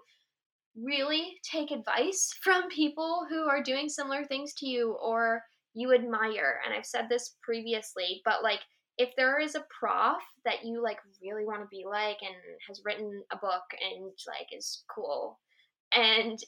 really 0.81 1.37
take 1.43 1.71
advice 1.71 2.33
from 2.41 2.67
people 2.69 3.25
who 3.29 3.47
are 3.47 3.63
doing 3.63 3.89
similar 3.89 4.23
things 4.25 4.53
to 4.53 4.67
you 4.67 4.93
or 5.01 5.41
you 5.73 5.93
admire 5.93 6.59
and 6.65 6.73
I've 6.73 6.85
said 6.85 7.07
this 7.09 7.35
previously 7.41 8.21
but 8.25 8.43
like 8.43 8.59
if 8.97 9.09
there 9.15 9.39
is 9.39 9.55
a 9.55 9.65
prof 9.79 10.21
that 10.45 10.65
you 10.65 10.81
like 10.81 10.97
really 11.21 11.45
want 11.45 11.61
to 11.61 11.67
be 11.69 11.83
like 11.87 12.17
and 12.21 12.35
has 12.67 12.81
written 12.83 13.23
a 13.31 13.37
book 13.37 13.63
and 13.81 14.11
like 14.27 14.47
is 14.51 14.83
cool 14.93 15.39
and 15.93 16.39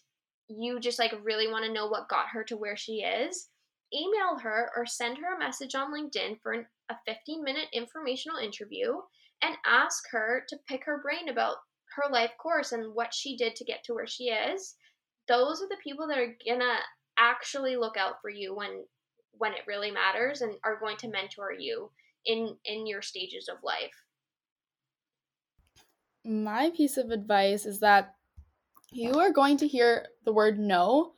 you 0.50 0.80
just 0.80 1.00
like 1.00 1.14
really 1.24 1.48
want 1.48 1.64
to 1.66 1.72
know 1.72 1.88
what 1.88 2.10
got 2.10 2.26
her 2.34 2.44
to 2.44 2.58
where 2.58 2.76
she 2.76 3.04
is, 3.04 3.50
email 3.94 4.38
her 4.42 4.72
or 4.76 4.86
send 4.86 5.18
her 5.18 5.36
a 5.36 5.40
message 5.40 5.76
on 5.76 5.94
LinkedIn 5.94 6.40
for 6.42 6.54
an, 6.54 6.66
a 6.90 6.96
15 7.06 7.44
minute 7.44 7.68
informational 7.72 8.40
interview 8.40 8.94
and 9.42 9.56
ask 9.66 10.04
her 10.12 10.44
to 10.50 10.58
pick 10.68 10.84
her 10.86 11.02
brain 11.02 11.30
about 11.30 11.58
her 11.96 12.12
life 12.12 12.32
course 12.38 12.72
and 12.72 12.94
what 12.94 13.14
she 13.14 13.36
did 13.36 13.56
to 13.56 13.66
get 13.66 13.84
to 13.86 13.94
where 13.94 14.08
she 14.08 14.26
is. 14.26 14.76
Those 15.28 15.62
are 15.62 15.68
the 15.68 15.78
people 15.84 16.08
that 16.08 16.18
are 16.18 16.36
gonna 16.48 16.78
actually 17.18 17.76
look 17.76 17.98
out 17.98 18.22
for 18.22 18.30
you 18.30 18.56
when 18.56 18.86
when 19.34 19.54
it 19.54 19.68
really 19.68 19.92
matters 19.92 20.42
and 20.42 20.56
are 20.64 20.80
going 20.80 20.98
to 20.98 21.08
mentor 21.08 21.54
you 21.58 21.92
in 22.26 22.56
in 22.66 22.88
your 22.88 23.02
stages 23.02 23.50
of 23.50 23.58
life. 23.64 24.04
My 26.26 26.70
piece 26.76 26.98
of 26.98 27.12
advice 27.12 27.66
is 27.66 27.80
that 27.80 28.16
you 28.92 29.20
are 29.20 29.32
going 29.32 29.58
to 29.58 29.68
hear 29.68 30.08
the 30.26 30.34
word 30.34 30.60
no 30.60 31.14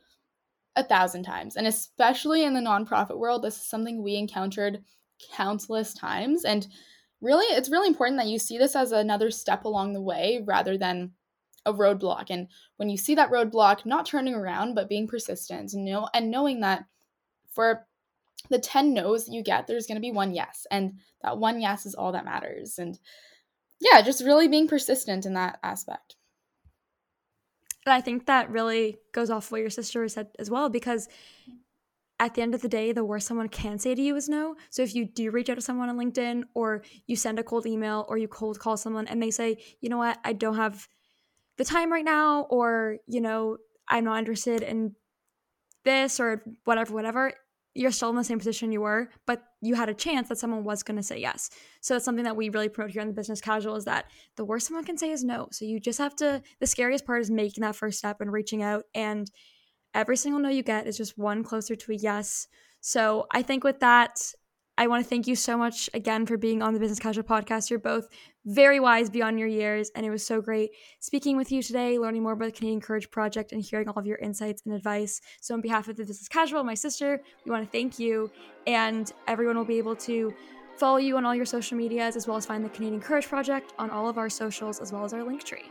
a 0.76 0.84
thousand 0.84 1.24
times. 1.24 1.56
And 1.56 1.66
especially 1.66 2.44
in 2.44 2.54
the 2.54 2.60
nonprofit 2.60 3.18
world, 3.18 3.42
this 3.42 3.56
is 3.56 3.68
something 3.68 4.02
we 4.02 4.16
encountered 4.16 4.84
countless 5.34 5.94
times. 5.94 6.44
And 6.44 6.66
really, 7.22 7.46
it's 7.54 7.70
really 7.70 7.88
important 7.88 8.18
that 8.18 8.26
you 8.26 8.38
see 8.38 8.58
this 8.58 8.76
as 8.76 8.92
another 8.92 9.30
step 9.30 9.64
along 9.64 9.92
the 9.92 10.02
way 10.02 10.42
rather 10.44 10.76
than 10.76 11.12
a 11.64 11.72
roadblock. 11.72 12.26
And 12.28 12.48
when 12.76 12.90
you 12.90 12.96
see 12.96 13.14
that 13.14 13.30
roadblock, 13.30 13.86
not 13.86 14.04
turning 14.04 14.34
around, 14.34 14.74
but 14.74 14.88
being 14.88 15.06
persistent 15.06 15.72
and, 15.72 15.84
know, 15.84 16.08
and 16.12 16.30
knowing 16.30 16.60
that 16.60 16.84
for 17.52 17.86
the 18.50 18.58
10 18.58 18.92
no's 18.92 19.28
you 19.28 19.42
get, 19.42 19.66
there's 19.66 19.86
going 19.86 19.96
to 19.96 20.00
be 20.00 20.10
one 20.10 20.34
yes. 20.34 20.66
And 20.70 20.94
that 21.22 21.38
one 21.38 21.60
yes 21.60 21.86
is 21.86 21.94
all 21.94 22.12
that 22.12 22.24
matters. 22.24 22.78
And 22.78 22.98
yeah, 23.80 24.02
just 24.02 24.24
really 24.24 24.48
being 24.48 24.66
persistent 24.66 25.24
in 25.24 25.34
that 25.34 25.58
aspect. 25.62 26.16
And 27.86 27.92
I 27.92 28.00
think 28.00 28.26
that 28.26 28.50
really 28.50 28.98
goes 29.12 29.30
off 29.30 29.50
what 29.50 29.60
your 29.60 29.70
sister 29.70 30.06
said 30.08 30.28
as 30.38 30.50
well, 30.50 30.68
because 30.68 31.08
at 32.22 32.34
the 32.34 32.40
end 32.40 32.54
of 32.54 32.62
the 32.62 32.68
day, 32.68 32.92
the 32.92 33.04
worst 33.04 33.26
someone 33.26 33.48
can 33.48 33.80
say 33.80 33.96
to 33.96 34.00
you 34.00 34.14
is 34.14 34.28
no. 34.28 34.54
So 34.70 34.82
if 34.82 34.94
you 34.94 35.04
do 35.04 35.32
reach 35.32 35.50
out 35.50 35.56
to 35.56 35.60
someone 35.60 35.88
on 35.88 35.98
LinkedIn 35.98 36.44
or 36.54 36.84
you 37.08 37.16
send 37.16 37.40
a 37.40 37.42
cold 37.42 37.66
email 37.66 38.06
or 38.08 38.16
you 38.16 38.28
cold 38.28 38.60
call 38.60 38.76
someone 38.76 39.08
and 39.08 39.20
they 39.20 39.32
say, 39.32 39.60
you 39.80 39.88
know 39.88 39.98
what, 39.98 40.18
I 40.22 40.32
don't 40.32 40.54
have 40.54 40.86
the 41.58 41.64
time 41.64 41.90
right 41.90 42.04
now, 42.04 42.42
or, 42.42 42.98
you 43.08 43.20
know, 43.20 43.56
I'm 43.88 44.04
not 44.04 44.20
interested 44.20 44.62
in 44.62 44.94
this 45.84 46.20
or 46.20 46.44
whatever, 46.62 46.94
whatever, 46.94 47.32
you're 47.74 47.90
still 47.90 48.10
in 48.10 48.16
the 48.16 48.22
same 48.22 48.38
position 48.38 48.70
you 48.70 48.82
were, 48.82 49.10
but 49.26 49.42
you 49.60 49.74
had 49.74 49.88
a 49.88 49.94
chance 49.94 50.28
that 50.28 50.38
someone 50.38 50.62
was 50.62 50.84
going 50.84 50.98
to 50.98 51.02
say 51.02 51.18
yes. 51.18 51.50
So 51.80 51.96
it's 51.96 52.04
something 52.04 52.24
that 52.24 52.36
we 52.36 52.50
really 52.50 52.68
promote 52.68 52.92
here 52.92 53.02
in 53.02 53.08
the 53.08 53.14
business 53.14 53.40
casual 53.40 53.74
is 53.74 53.86
that 53.86 54.04
the 54.36 54.44
worst 54.44 54.68
someone 54.68 54.84
can 54.84 54.96
say 54.96 55.10
is 55.10 55.24
no. 55.24 55.48
So 55.50 55.64
you 55.64 55.80
just 55.80 55.98
have 55.98 56.14
to 56.16 56.40
the 56.60 56.68
scariest 56.68 57.04
part 57.04 57.20
is 57.20 57.32
making 57.32 57.62
that 57.62 57.74
first 57.74 57.98
step 57.98 58.20
and 58.20 58.30
reaching 58.30 58.62
out 58.62 58.84
and 58.94 59.28
every 59.94 60.16
single 60.16 60.40
no 60.40 60.48
you 60.48 60.62
get 60.62 60.86
is 60.86 60.96
just 60.96 61.18
one 61.18 61.44
closer 61.44 61.76
to 61.76 61.92
a 61.92 61.94
yes. 61.94 62.48
So 62.80 63.26
I 63.30 63.42
think 63.42 63.64
with 63.64 63.80
that 63.80 64.34
I 64.78 64.86
want 64.86 65.04
to 65.04 65.08
thank 65.08 65.26
you 65.26 65.36
so 65.36 65.58
much 65.58 65.90
again 65.92 66.24
for 66.24 66.38
being 66.38 66.62
on 66.62 66.72
the 66.72 66.80
Business 66.80 66.98
Casual 66.98 67.24
podcast. 67.24 67.68
You're 67.68 67.78
both 67.78 68.08
very 68.46 68.80
wise 68.80 69.10
beyond 69.10 69.38
your 69.38 69.48
years, 69.48 69.90
and 69.94 70.06
it 70.06 70.10
was 70.10 70.24
so 70.24 70.40
great 70.40 70.70
speaking 70.98 71.36
with 71.36 71.52
you 71.52 71.62
today, 71.62 71.98
learning 71.98 72.22
more 72.22 72.32
about 72.32 72.46
the 72.46 72.52
Canadian 72.52 72.80
Courage 72.80 73.10
Project, 73.10 73.52
and 73.52 73.62
hearing 73.62 73.88
all 73.88 73.98
of 73.98 74.06
your 74.06 74.16
insights 74.18 74.62
and 74.64 74.74
advice. 74.74 75.20
So, 75.42 75.54
on 75.54 75.60
behalf 75.60 75.88
of 75.88 75.96
the 75.96 76.04
Business 76.04 76.26
Casual, 76.26 76.64
my 76.64 76.74
sister, 76.74 77.20
we 77.44 77.50
want 77.50 77.64
to 77.64 77.70
thank 77.70 77.98
you, 77.98 78.30
and 78.66 79.12
everyone 79.28 79.58
will 79.58 79.66
be 79.66 79.78
able 79.78 79.96
to 79.96 80.34
follow 80.78 80.96
you 80.96 81.18
on 81.18 81.26
all 81.26 81.34
your 81.34 81.44
social 81.44 81.76
medias 81.76 82.16
as 82.16 82.26
well 82.26 82.38
as 82.38 82.46
find 82.46 82.64
the 82.64 82.70
Canadian 82.70 83.00
Courage 83.00 83.28
Project 83.28 83.74
on 83.78 83.90
all 83.90 84.08
of 84.08 84.16
our 84.16 84.30
socials 84.30 84.80
as 84.80 84.90
well 84.90 85.04
as 85.04 85.12
our 85.12 85.22
link 85.22 85.44
tree. 85.44 85.70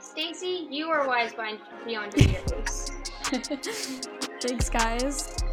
Stacy, 0.00 0.66
you 0.70 0.88
are 0.88 1.06
wise 1.06 1.32
beyond 1.84 2.14
your 2.14 2.28
years. 2.28 2.89
Thanks, 4.40 4.68
guys. 4.70 5.49